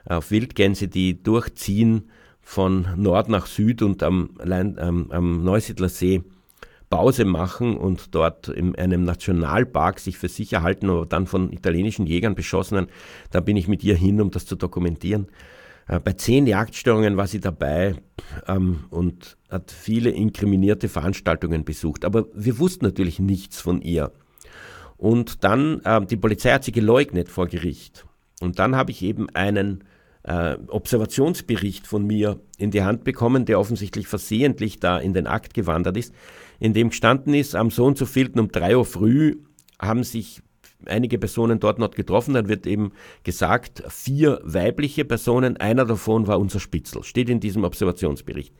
[0.05, 2.11] auf Wildgänse, die durchziehen
[2.43, 6.23] von Nord nach Süd und am, ähm, am Neusiedler See
[6.91, 12.07] Pause machen und dort in einem Nationalpark sich für sicher halten, aber dann von italienischen
[12.07, 12.91] Jägern beschossen werden.
[13.31, 15.29] Da bin ich mit ihr hin, um das zu dokumentieren.
[15.93, 17.97] Äh, bei zehn Jagdstörungen war sie dabei
[18.49, 22.05] ähm, und hat viele inkriminierte Veranstaltungen besucht.
[22.05, 24.13] Aber wir wussten natürlich nichts von ihr.
[24.97, 28.07] Und dann, äh, die Polizei hat sie geleugnet vor Gericht.
[28.41, 29.85] Und dann habe ich eben einen
[30.23, 35.53] äh, Observationsbericht von mir in die Hand bekommen, der offensichtlich versehentlich da in den Akt
[35.53, 36.15] gewandert ist,
[36.59, 39.37] in dem gestanden ist, am so und so um drei Uhr früh
[39.81, 40.43] haben sich
[40.87, 42.35] einige Personen dort noch getroffen.
[42.35, 42.93] Dann wird eben
[43.25, 48.55] gesagt, vier weibliche Personen, einer davon war unser Spitzel, steht in diesem Observationsbericht.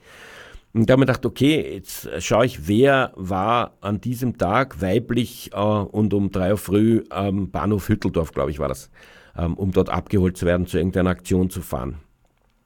[0.73, 5.51] Und da habe ich gedacht, okay, jetzt schaue ich, wer war an diesem Tag weiblich
[5.53, 8.89] äh, und um drei Uhr früh am Bahnhof Hütteldorf, glaube ich, war das,
[9.37, 11.99] ähm, um dort abgeholt zu werden, zu irgendeiner Aktion zu fahren.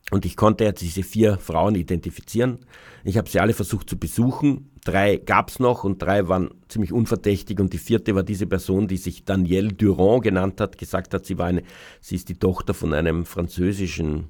[0.10, 2.60] Und ich konnte jetzt diese vier Frauen identifizieren.
[3.04, 4.72] Ich habe sie alle versucht zu besuchen.
[4.86, 7.60] Drei gab es noch und drei waren ziemlich unverdächtig.
[7.60, 11.38] Und die vierte war diese Person, die sich Danielle Durand genannt hat, gesagt hat, sie
[11.38, 11.64] war eine,
[12.00, 14.30] sie ist die Tochter von einem französischen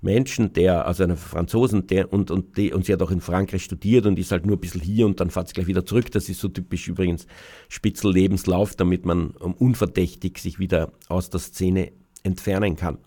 [0.00, 3.64] Menschen, der, also einer Franzosen, der, und, und, die, und sie hat auch in Frankreich
[3.64, 6.12] studiert und ist halt nur ein bisschen hier und dann fährt sie gleich wieder zurück.
[6.12, 7.26] Das ist so typisch übrigens
[7.68, 11.90] Spitzel-Lebenslauf, damit man unverdächtig sich wieder aus der Szene
[12.22, 12.98] entfernen kann.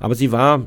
[0.00, 0.66] Aber sie war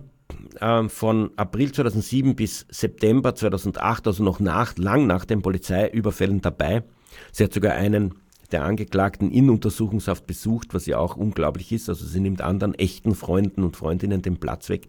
[0.61, 6.83] äh, von April 2007 bis September 2008, also noch nach, lang nach den Polizeiüberfällen dabei.
[7.31, 8.15] Sie hat sogar einen
[8.51, 11.89] der Angeklagten in Untersuchungshaft besucht, was ja auch unglaublich ist.
[11.89, 14.87] Also sie nimmt anderen echten Freunden und Freundinnen den Platz weg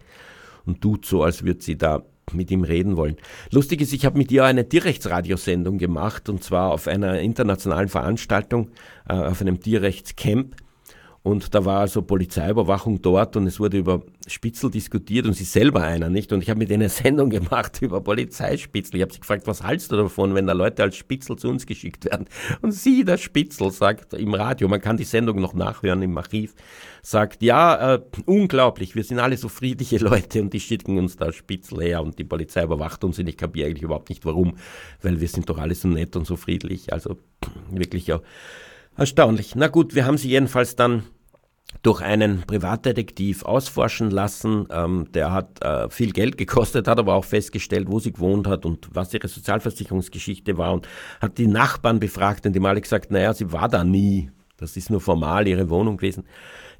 [0.65, 2.03] und tut so, als würde sie da
[2.33, 3.17] mit ihm reden wollen.
[3.51, 8.71] Lustig ist, ich habe mit ihr eine Tierrechtsradiosendung gemacht und zwar auf einer internationalen Veranstaltung,
[9.09, 10.55] äh, auf einem Tierrechtscamp
[11.29, 15.83] und da war also Polizeiüberwachung dort und es wurde über Spitzel diskutiert und sie selber
[15.83, 16.33] einer, nicht?
[16.33, 18.97] Und ich habe mit ihnen eine Sendung gemacht über Polizeispitzel.
[18.97, 21.67] Ich habe sie gefragt, was hältst du davon, wenn da Leute als Spitzel zu uns
[21.67, 22.27] geschickt werden?
[22.63, 26.55] Und sie, der Spitzel, sagt im Radio, man kann die Sendung noch nachhören im Archiv,
[27.03, 31.31] sagt, ja, äh, unglaublich, wir sind alle so friedliche Leute und die schicken uns da
[31.31, 34.57] Spitzel her und die Polizei überwacht uns und ich kapiere eigentlich überhaupt nicht warum,
[35.03, 36.93] weil wir sind doch alle so nett und so friedlich.
[36.93, 37.19] Also
[37.71, 38.21] wirklich ja
[38.97, 39.55] erstaunlich.
[39.55, 41.05] Na gut, wir haben sie jedenfalls dann
[41.83, 44.67] durch einen Privatdetektiv ausforschen lassen.
[44.71, 48.67] Ähm, der hat äh, viel Geld gekostet, hat aber auch festgestellt, wo sie gewohnt hat
[48.67, 50.89] und was ihre Sozialversicherungsgeschichte war und
[51.21, 54.31] hat die Nachbarn befragt und die mal gesagt, naja, sie war da nie.
[54.57, 56.25] Das ist nur formal ihre Wohnung gewesen.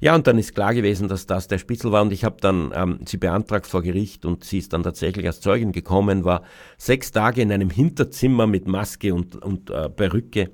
[0.01, 2.71] Ja, und dann ist klar gewesen, dass das der Spitzel war und ich habe dann
[2.73, 6.43] ähm, sie beantragt vor Gericht und sie ist dann tatsächlich als Zeugin gekommen, war
[6.77, 10.51] sechs Tage in einem Hinterzimmer mit Maske und, und äh, Perücke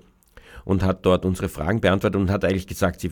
[0.66, 3.12] und hat dort unsere Fragen beantwortet und hat eigentlich gesagt, sie,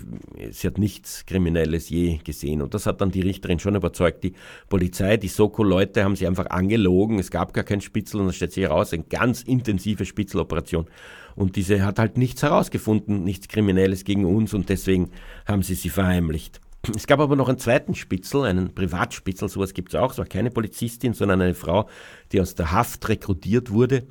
[0.49, 2.61] sie hat nichts Kriminelles je gesehen.
[2.63, 4.23] Und das hat dann die Richterin schon überzeugt.
[4.23, 4.33] Die
[4.69, 7.19] Polizei, die Soko-Leute haben sie einfach angelogen.
[7.19, 10.87] Es gab gar kein Spitzel und dann stellt sich heraus, eine ganz intensive Spitzeloperation.
[11.35, 15.11] Und diese hat halt nichts herausgefunden, nichts Kriminelles gegen uns und deswegen
[15.45, 16.59] haben sie sie verheimlicht.
[16.95, 20.11] Es gab aber noch einen zweiten Spitzel, einen Privatspitzel, sowas gibt es auch.
[20.11, 21.87] Es war keine Polizistin, sondern eine Frau,
[22.31, 24.07] die aus der Haft rekrutiert wurde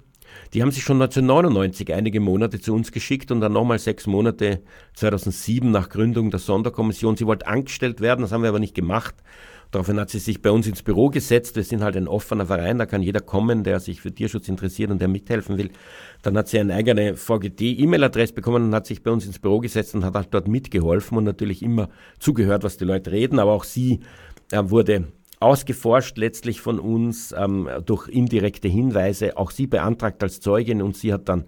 [0.55, 4.63] die haben sich schon 1999 einige Monate zu uns geschickt und dann nochmal sechs Monate
[4.95, 7.17] 2007 nach Gründung der Sonderkommission.
[7.17, 9.15] Sie wollte angestellt werden, das haben wir aber nicht gemacht.
[9.73, 11.57] Daraufhin hat sie sich bei uns ins Büro gesetzt.
[11.57, 14.91] Wir sind halt ein offener Verein, da kann jeder kommen, der sich für Tierschutz interessiert
[14.91, 15.71] und der mithelfen will.
[16.21, 19.95] Dann hat sie eine eigene VGT-E-Mail-Adresse bekommen und hat sich bei uns ins Büro gesetzt
[19.95, 23.39] und hat halt dort mitgeholfen und natürlich immer zugehört, was die Leute reden.
[23.39, 24.01] Aber auch sie
[24.51, 25.07] äh, wurde
[25.43, 29.37] ausgeforscht letztlich von uns ähm, durch indirekte Hinweise.
[29.37, 31.45] Auch sie beantragt als Zeugin und sie hat dann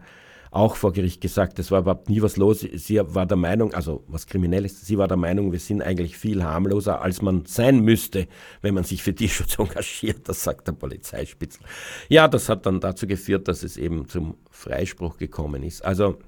[0.55, 2.61] auch vor Gericht gesagt, es war überhaupt nie was los.
[2.61, 6.45] Sie war der Meinung, also was Kriminelles, sie war der Meinung, wir sind eigentlich viel
[6.45, 8.29] harmloser, als man sein müsste,
[8.63, 10.29] wenn man sich für Tierschutz engagiert.
[10.29, 11.65] Das sagt der Polizeispitzel.
[12.09, 15.85] Ja, das hat dann dazu geführt, dass es eben zum Freispruch gekommen ist.
[15.85, 16.19] Also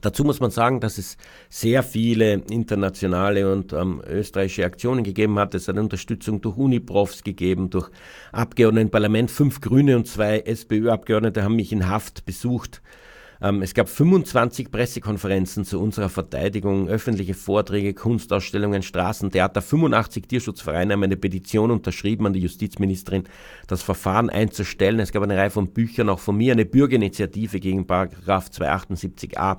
[0.00, 1.16] Dazu muss man sagen, dass es
[1.48, 5.54] sehr viele internationale und ähm, österreichische Aktionen gegeben hat.
[5.54, 7.90] Es hat Unterstützung durch Uniprofs gegeben, durch
[8.30, 9.30] Abgeordneten im Parlament.
[9.30, 12.82] Fünf Grüne und zwei SPÖ-Abgeordnete haben mich in Haft besucht
[13.40, 19.62] ähm, es gab 25 Pressekonferenzen zu unserer Verteidigung, öffentliche Vorträge, Kunstausstellungen, Straßentheater.
[19.62, 23.24] 85 Tierschutzvereine haben eine Petition unterschrieben an die Justizministerin,
[23.68, 24.98] das Verfahren einzustellen.
[24.98, 29.58] Es gab eine Reihe von Büchern, auch von mir, eine Bürgerinitiative gegen Paragraph 278a.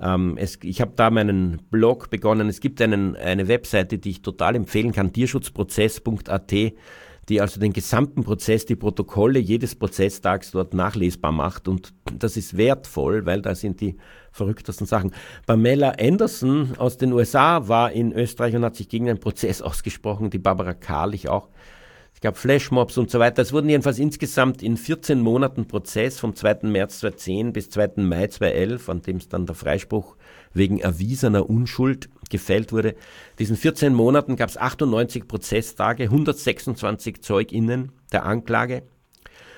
[0.00, 2.48] Ähm, es, ich habe da meinen Blog begonnen.
[2.48, 6.52] Es gibt einen, eine Webseite, die ich total empfehlen kann, tierschutzprozess.at
[7.30, 11.68] die also den gesamten Prozess, die Protokolle jedes Prozesstags dort nachlesbar macht.
[11.68, 13.96] Und das ist wertvoll, weil da sind die
[14.32, 15.12] verrücktesten Sachen.
[15.46, 20.30] Pamela Anderson aus den USA war in Österreich und hat sich gegen den Prozess ausgesprochen,
[20.30, 21.48] die Barbara Karlich auch.
[22.20, 23.40] Es gab Flashmobs und so weiter.
[23.40, 26.64] Es wurden jedenfalls insgesamt in 14 Monaten Prozess vom 2.
[26.64, 27.92] März 2010 bis 2.
[27.96, 30.16] Mai 2011, an dem es dann der Freispruch
[30.52, 32.94] wegen erwiesener Unschuld gefällt wurde.
[33.38, 38.82] Diesen 14 Monaten gab es 98 Prozesstage, 126 ZeugInnen der Anklage,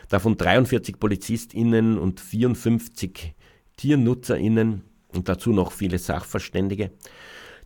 [0.08, 3.34] davon 43 PolizistInnen und 54
[3.76, 6.92] TiernutzerInnen und dazu noch viele Sachverständige.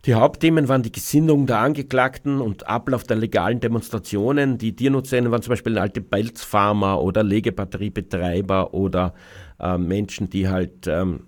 [0.05, 4.57] Die Hauptthemen waren die Gesinnung der Angeklagten und Ablauf der legalen Demonstrationen.
[4.57, 9.13] Die TiernutzerInnen waren zum Beispiel alte Pelzfarmer oder Legebatteriebetreiber oder
[9.59, 11.21] äh, Menschen, die halt ähm,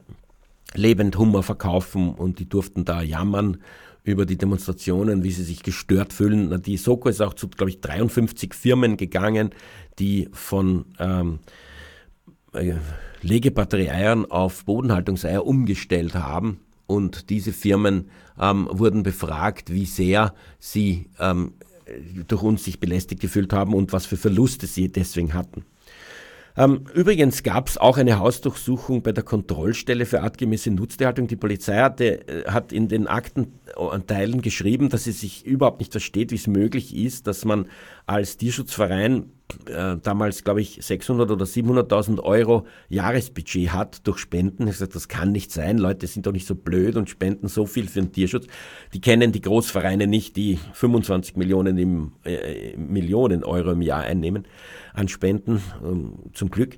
[0.76, 3.58] lebend Hummer verkaufen und die durften da jammern
[4.04, 6.62] über die Demonstrationen, wie sie sich gestört fühlen.
[6.64, 9.50] Die Soko ist auch zu, glaube ich, 53 Firmen gegangen,
[10.00, 11.40] die von ähm,
[12.54, 12.76] äh,
[13.22, 16.62] Legebatterie-Eiern auf Bodenhaltungseier umgestellt haben.
[16.90, 18.10] Und diese Firmen
[18.40, 21.54] ähm, wurden befragt, wie sehr sie ähm,
[22.28, 25.66] durch uns sich belästigt gefühlt haben und was für Verluste sie deswegen hatten.
[26.58, 31.28] Ähm, übrigens gab es auch eine Hausdurchsuchung bei der Kontrollstelle für artgemäße Nutztierhaltung.
[31.28, 36.32] Die Polizei hatte, äh, hat in den Aktenteilen geschrieben, dass sie sich überhaupt nicht versteht,
[36.32, 37.68] wie es möglich ist, dass man
[38.08, 39.32] als Tierschutzverein
[39.68, 44.68] äh, damals, glaube ich, 600 oder 700.000 Euro Jahresbudget hat durch Spenden.
[44.68, 45.78] Ich gesagt, das kann nicht sein.
[45.78, 48.48] Leute sind doch nicht so blöd und spenden so viel für den Tierschutz.
[48.94, 54.46] Die kennen die Großvereine nicht, die 25 Millionen, im, äh, Millionen Euro im Jahr einnehmen
[54.94, 56.78] an Spenden, ähm, zum Glück.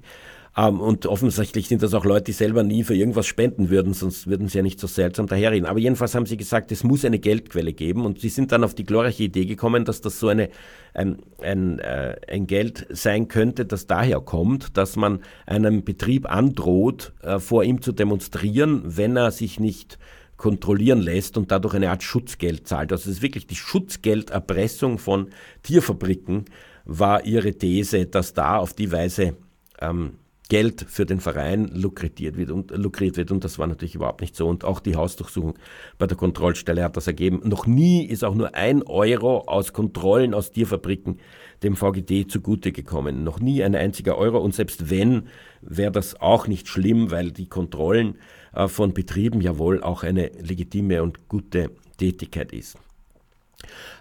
[0.57, 4.27] Ähm, und offensichtlich sind das auch Leute, die selber nie für irgendwas spenden würden, sonst
[4.27, 5.65] würden sie ja nicht so seltsam daherreden.
[5.65, 8.73] Aber jedenfalls haben sie gesagt, es muss eine Geldquelle geben und sie sind dann auf
[8.73, 10.49] die glorreiche Idee gekommen, dass das so eine,
[10.93, 17.13] ein, ein, äh, ein Geld sein könnte, das daher kommt, dass man einem Betrieb androht,
[17.21, 19.97] äh, vor ihm zu demonstrieren, wenn er sich nicht
[20.35, 22.91] kontrollieren lässt und dadurch eine Art Schutzgeld zahlt.
[22.91, 25.29] Also es ist wirklich die Schutzgelderpressung von
[25.61, 26.45] Tierfabriken
[26.83, 29.37] war ihre These, dass da auf die Weise
[29.79, 30.13] ähm,
[30.51, 33.31] Geld für den Verein lukriert wird, und, lukriert wird.
[33.31, 34.49] Und das war natürlich überhaupt nicht so.
[34.49, 35.57] Und auch die Hausdurchsuchung
[35.97, 37.39] bei der Kontrollstelle hat das ergeben.
[37.45, 41.21] Noch nie ist auch nur ein Euro aus Kontrollen aus Tierfabriken
[41.63, 43.23] dem VGD zugute gekommen.
[43.23, 44.39] Noch nie ein einziger Euro.
[44.39, 45.29] Und selbst wenn,
[45.61, 48.17] wäre das auch nicht schlimm, weil die Kontrollen
[48.53, 52.77] äh, von Betrieben ja wohl auch eine legitime und gute Tätigkeit ist.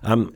[0.04, 0.32] Ähm,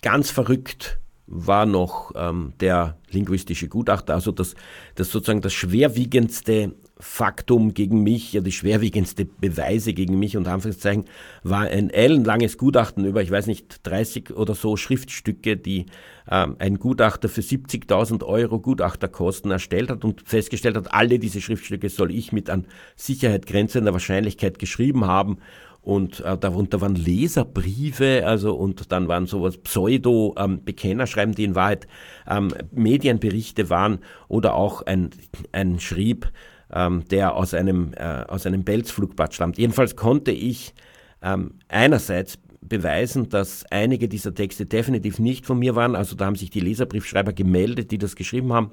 [0.00, 0.98] ganz verrückt
[1.34, 4.54] war noch ähm, der linguistische Gutachter, also das,
[4.96, 11.06] das sozusagen das schwerwiegendste Faktum gegen mich, ja die schwerwiegendste Beweise gegen mich und Anführungszeichen,
[11.42, 15.86] war ein ellenlanges Gutachten über, ich weiß nicht, 30 oder so Schriftstücke, die
[16.30, 21.88] ähm, ein Gutachter für 70.000 Euro Gutachterkosten erstellt hat und festgestellt hat, alle diese Schriftstücke
[21.88, 25.38] soll ich mit an Sicherheit grenzender Wahrscheinlichkeit geschrieben haben
[25.82, 31.88] und äh, darunter waren Leserbriefe, also und dann waren sowas Pseudo-Bekennerschreiben, ähm, die in Wahrheit
[32.28, 35.10] ähm, Medienberichte waren oder auch ein,
[35.50, 36.30] ein Schrieb,
[36.72, 39.58] ähm, der aus einem, äh, aus einem Belzflugbad stammt.
[39.58, 40.72] Jedenfalls konnte ich
[41.20, 42.38] ähm, einerseits
[42.72, 45.94] beweisen, dass einige dieser Texte definitiv nicht von mir waren.
[45.94, 48.72] Also da haben sich die Leserbriefschreiber gemeldet, die das geschrieben haben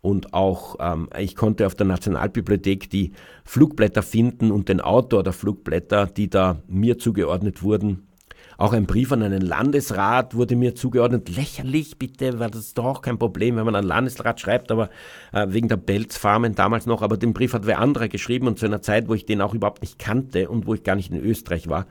[0.00, 3.12] und auch ähm, ich konnte auf der Nationalbibliothek die
[3.44, 8.06] Flugblätter finden und den Autor der Flugblätter, die da mir zugeordnet wurden.
[8.56, 11.34] Auch ein Brief an einen Landesrat wurde mir zugeordnet.
[11.34, 14.90] Lächerlich, bitte, weil das ist doch kein Problem, wenn man an Landesrat schreibt, aber
[15.32, 17.02] äh, wegen der Belzfarmen damals noch.
[17.02, 19.54] Aber den Brief hat wer anderer geschrieben und zu einer Zeit, wo ich den auch
[19.54, 21.86] überhaupt nicht kannte und wo ich gar nicht in Österreich war.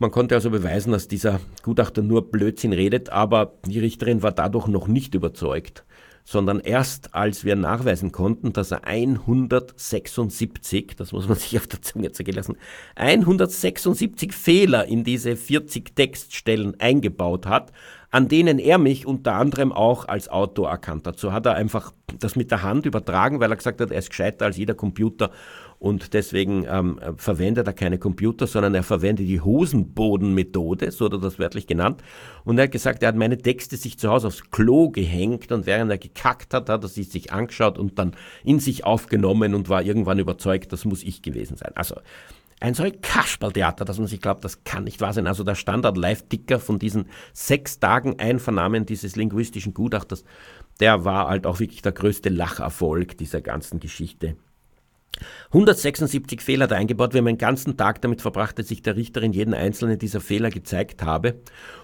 [0.00, 4.68] Man konnte also beweisen, dass dieser Gutachter nur Blödsinn redet, aber die Richterin war dadurch
[4.68, 5.84] noch nicht überzeugt
[6.30, 11.80] sondern erst als wir nachweisen konnten, dass er 176, das muss man sich auf der
[11.80, 12.58] Zunge zergehen lassen,
[12.96, 17.72] 176 Fehler in diese 40 Textstellen eingebaut hat,
[18.10, 21.18] an denen er mich unter anderem auch als Autor erkannt hat.
[21.18, 24.10] So hat er einfach das mit der Hand übertragen, weil er gesagt hat, er ist
[24.10, 25.30] gescheiter als jeder Computer
[25.78, 31.18] und deswegen ähm, verwendet er keine Computer, sondern er verwendet die Hosenbodenmethode, so hat er
[31.20, 32.02] das wörtlich genannt.
[32.44, 35.66] Und er hat gesagt, er hat meine Texte sich zu Hause aufs Klo gehängt und
[35.66, 39.68] während er gekackt hat, hat er sie sich angeschaut und dann in sich aufgenommen und
[39.68, 41.72] war irgendwann überzeugt, das muss ich gewesen sein.
[41.76, 41.96] Also
[42.60, 45.28] ein solch Kasperltheater, dass man sich glaubt, das kann nicht wahr sein.
[45.28, 50.24] Also der Standard-Live-Ticker von diesen sechs Tagen Einvernahmen dieses linguistischen Gutachters,
[50.80, 54.36] der war halt auch wirklich der größte Lacherfolg dieser ganzen Geschichte.
[55.46, 57.12] 176 Fehler da eingebaut.
[57.12, 60.50] Wir haben einen ganzen Tag damit verbracht, dass ich der Richterin jeden einzelnen dieser Fehler
[60.50, 61.40] gezeigt habe.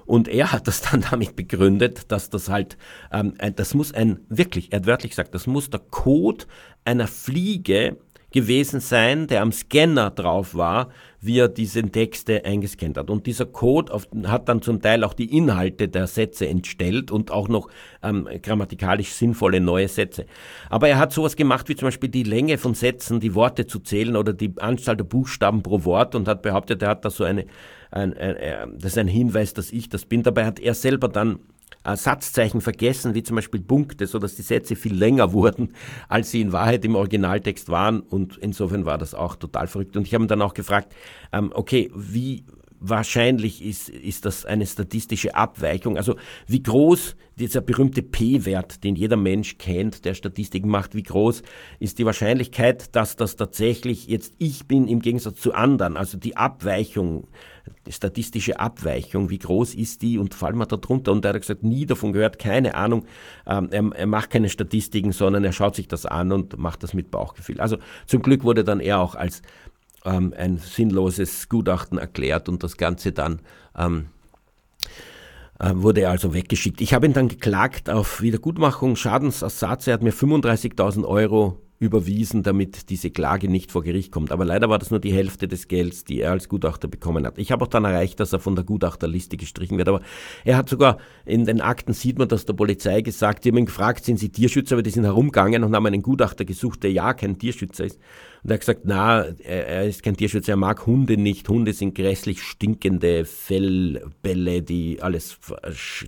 [0.07, 2.77] Und er hat das dann damit begründet, dass das halt,
[3.13, 6.45] ähm, das muss ein, wirklich, er hat wörtlich gesagt, das muss der Code
[6.85, 7.97] einer Fliege
[8.35, 10.89] gewesen sein, der am Scanner drauf war,
[11.21, 13.09] wie er diese Texte eingescannt hat.
[13.09, 17.31] Und dieser Code auf, hat dann zum Teil auch die Inhalte der Sätze entstellt und
[17.31, 17.69] auch noch
[18.03, 20.27] ähm, grammatikalisch sinnvolle neue Sätze.
[20.69, 23.79] Aber er hat sowas gemacht wie zum Beispiel die Länge von Sätzen, die Worte zu
[23.79, 27.23] zählen oder die Anzahl der Buchstaben pro Wort und hat behauptet, er hat da so
[27.23, 27.47] eine,
[27.93, 30.25] ein, ein, ein, das ist ein Hinweis, dass ich das bin.
[30.25, 31.54] Dabei hat er selber dann äh,
[31.87, 35.75] Satzzeichen vergessen, wie zum Beispiel Punkte, sodass die Sätze viel länger wurden,
[36.09, 38.01] als sie in Wahrheit im Originaltext waren.
[38.01, 39.97] Und insofern war das auch total verrückt.
[39.97, 40.95] Und ich habe ihn dann auch gefragt,
[41.33, 42.45] ähm, okay, wie
[42.81, 45.97] wahrscheinlich ist, ist das eine statistische Abweichung.
[45.97, 51.43] Also wie groß dieser berühmte P-Wert, den jeder Mensch kennt, der Statistiken macht, wie groß
[51.81, 56.37] ist die Wahrscheinlichkeit, dass das tatsächlich jetzt ich bin im Gegensatz zu anderen, also die
[56.37, 57.27] Abweichung
[57.89, 61.13] statistische Abweichung, wie groß ist die und fallen wir da drunter?
[61.13, 63.05] Und er hat gesagt, nie davon gehört, keine Ahnung.
[63.47, 66.95] Ähm, er, er, macht keine Statistiken, sondern er schaut sich das an und macht das
[66.95, 67.61] mit Bauchgefühl.
[67.61, 69.43] Also zum Glück wurde dann er auch als
[70.05, 73.41] ähm, ein sinnloses Gutachten erklärt und das Ganze dann
[73.77, 74.07] ähm,
[75.61, 76.81] Äh, wurde also weggeschickt.
[76.81, 79.87] Ich habe ihn dann geklagt auf Wiedergutmachung, Schadensersatz.
[79.87, 84.33] Er hat mir 35.000 Euro überwiesen, damit diese Klage nicht vor Gericht kommt.
[84.33, 87.39] Aber leider war das nur die Hälfte des Gelds, die er als Gutachter bekommen hat.
[87.39, 89.89] Ich habe auch dann erreicht, dass er von der Gutachterliste gestrichen wird.
[89.89, 90.01] Aber
[90.45, 93.67] er hat sogar, in den Akten sieht man, dass der Polizei gesagt, die haben ihn
[93.67, 94.75] gefragt, sind Sie Tierschützer?
[94.75, 97.99] Aber die sind herumgegangen und haben einen Gutachter gesucht, der ja kein Tierschützer ist.
[98.45, 101.49] Und er hat gesagt, na, er ist kein Tierschützer, er mag Hunde nicht.
[101.49, 105.39] Hunde sind grässlich stinkende Fellbälle, die alles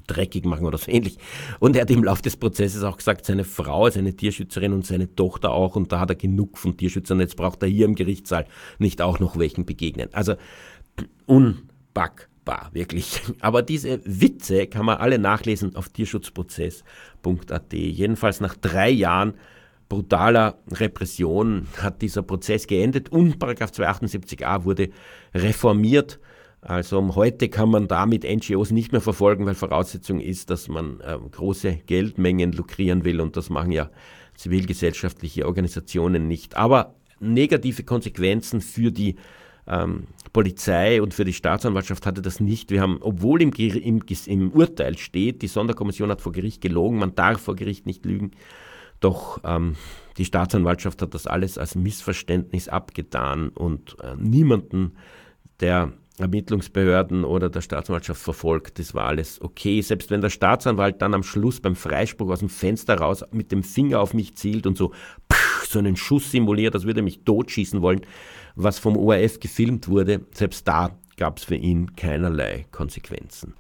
[0.07, 1.17] dreckig machen oder so ähnlich.
[1.61, 4.85] Und er hat im Laufe des Prozesses auch gesagt, seine Frau ist eine Tierschützerin und
[4.85, 5.77] seine Tochter auch.
[5.77, 7.21] Und da hat er genug von Tierschützern.
[7.21, 8.45] Jetzt braucht er hier im Gerichtssaal
[8.79, 10.11] nicht auch noch welchen begegnen.
[10.13, 10.35] Also
[11.25, 13.23] unbackbar, wirklich.
[13.41, 17.73] Aber diese Witze kann man alle nachlesen auf tierschutzprozess.at.
[17.73, 19.33] Jedenfalls nach drei Jahren
[19.89, 24.91] brutaler Repression hat dieser Prozess geendet und 278a wurde
[25.35, 26.19] reformiert.
[26.61, 31.17] Also heute kann man damit NGOs nicht mehr verfolgen, weil Voraussetzung ist, dass man äh,
[31.31, 33.91] große Geldmengen lukrieren will und das machen ja
[34.35, 36.57] zivilgesellschaftliche Organisationen nicht.
[36.57, 39.17] Aber negative Konsequenzen für die
[39.69, 42.71] ähm, Polizei und für die Staatsanwaltschaft hatte das nicht.
[42.71, 47.15] Wir haben, obwohl im, im, im Urteil steht, die Sonderkommission hat vor Gericht gelogen, man
[47.15, 48.33] darf vor Gericht nicht lügen,
[49.01, 49.77] doch ähm,
[50.19, 54.93] die Staatsanwaltschaft hat das alles als Missverständnis abgetan und äh, niemanden
[55.61, 58.79] der Ermittlungsbehörden oder der Staatsanwaltschaft verfolgt.
[58.79, 59.83] Das war alles okay.
[59.83, 63.63] Selbst wenn der Staatsanwalt dann am Schluss beim Freispruch aus dem Fenster raus mit dem
[63.63, 64.93] Finger auf mich zielt und so,
[65.31, 68.01] pff, so einen Schuss simuliert, als würde er mich totschießen wollen,
[68.55, 73.55] was vom ORF gefilmt wurde, selbst da gab es für ihn keinerlei Konsequenzen.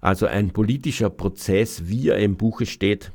[0.00, 3.12] Also ein politischer Prozess, wie er im Buche steht,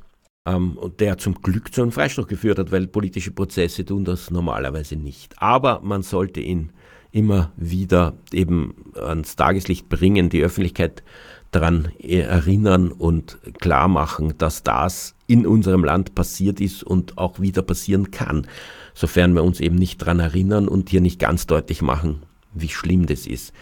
[0.47, 4.95] ähm, der zum Glück zu einem Freispruch geführt hat, weil politische Prozesse tun das normalerweise
[4.95, 5.35] nicht.
[5.41, 6.71] Aber man sollte ihn
[7.11, 11.03] immer wieder eben ans Tageslicht bringen, die Öffentlichkeit
[11.51, 17.61] daran erinnern und klar machen, dass das in unserem Land passiert ist und auch wieder
[17.61, 18.47] passieren kann,
[18.93, 22.23] sofern wir uns eben nicht daran erinnern und hier nicht ganz deutlich machen,
[22.53, 23.53] wie schlimm das ist.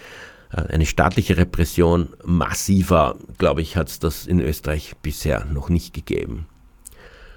[0.51, 5.93] Äh, eine staatliche Repression massiver, glaube ich, hat es das in Österreich bisher noch nicht
[5.93, 6.47] gegeben.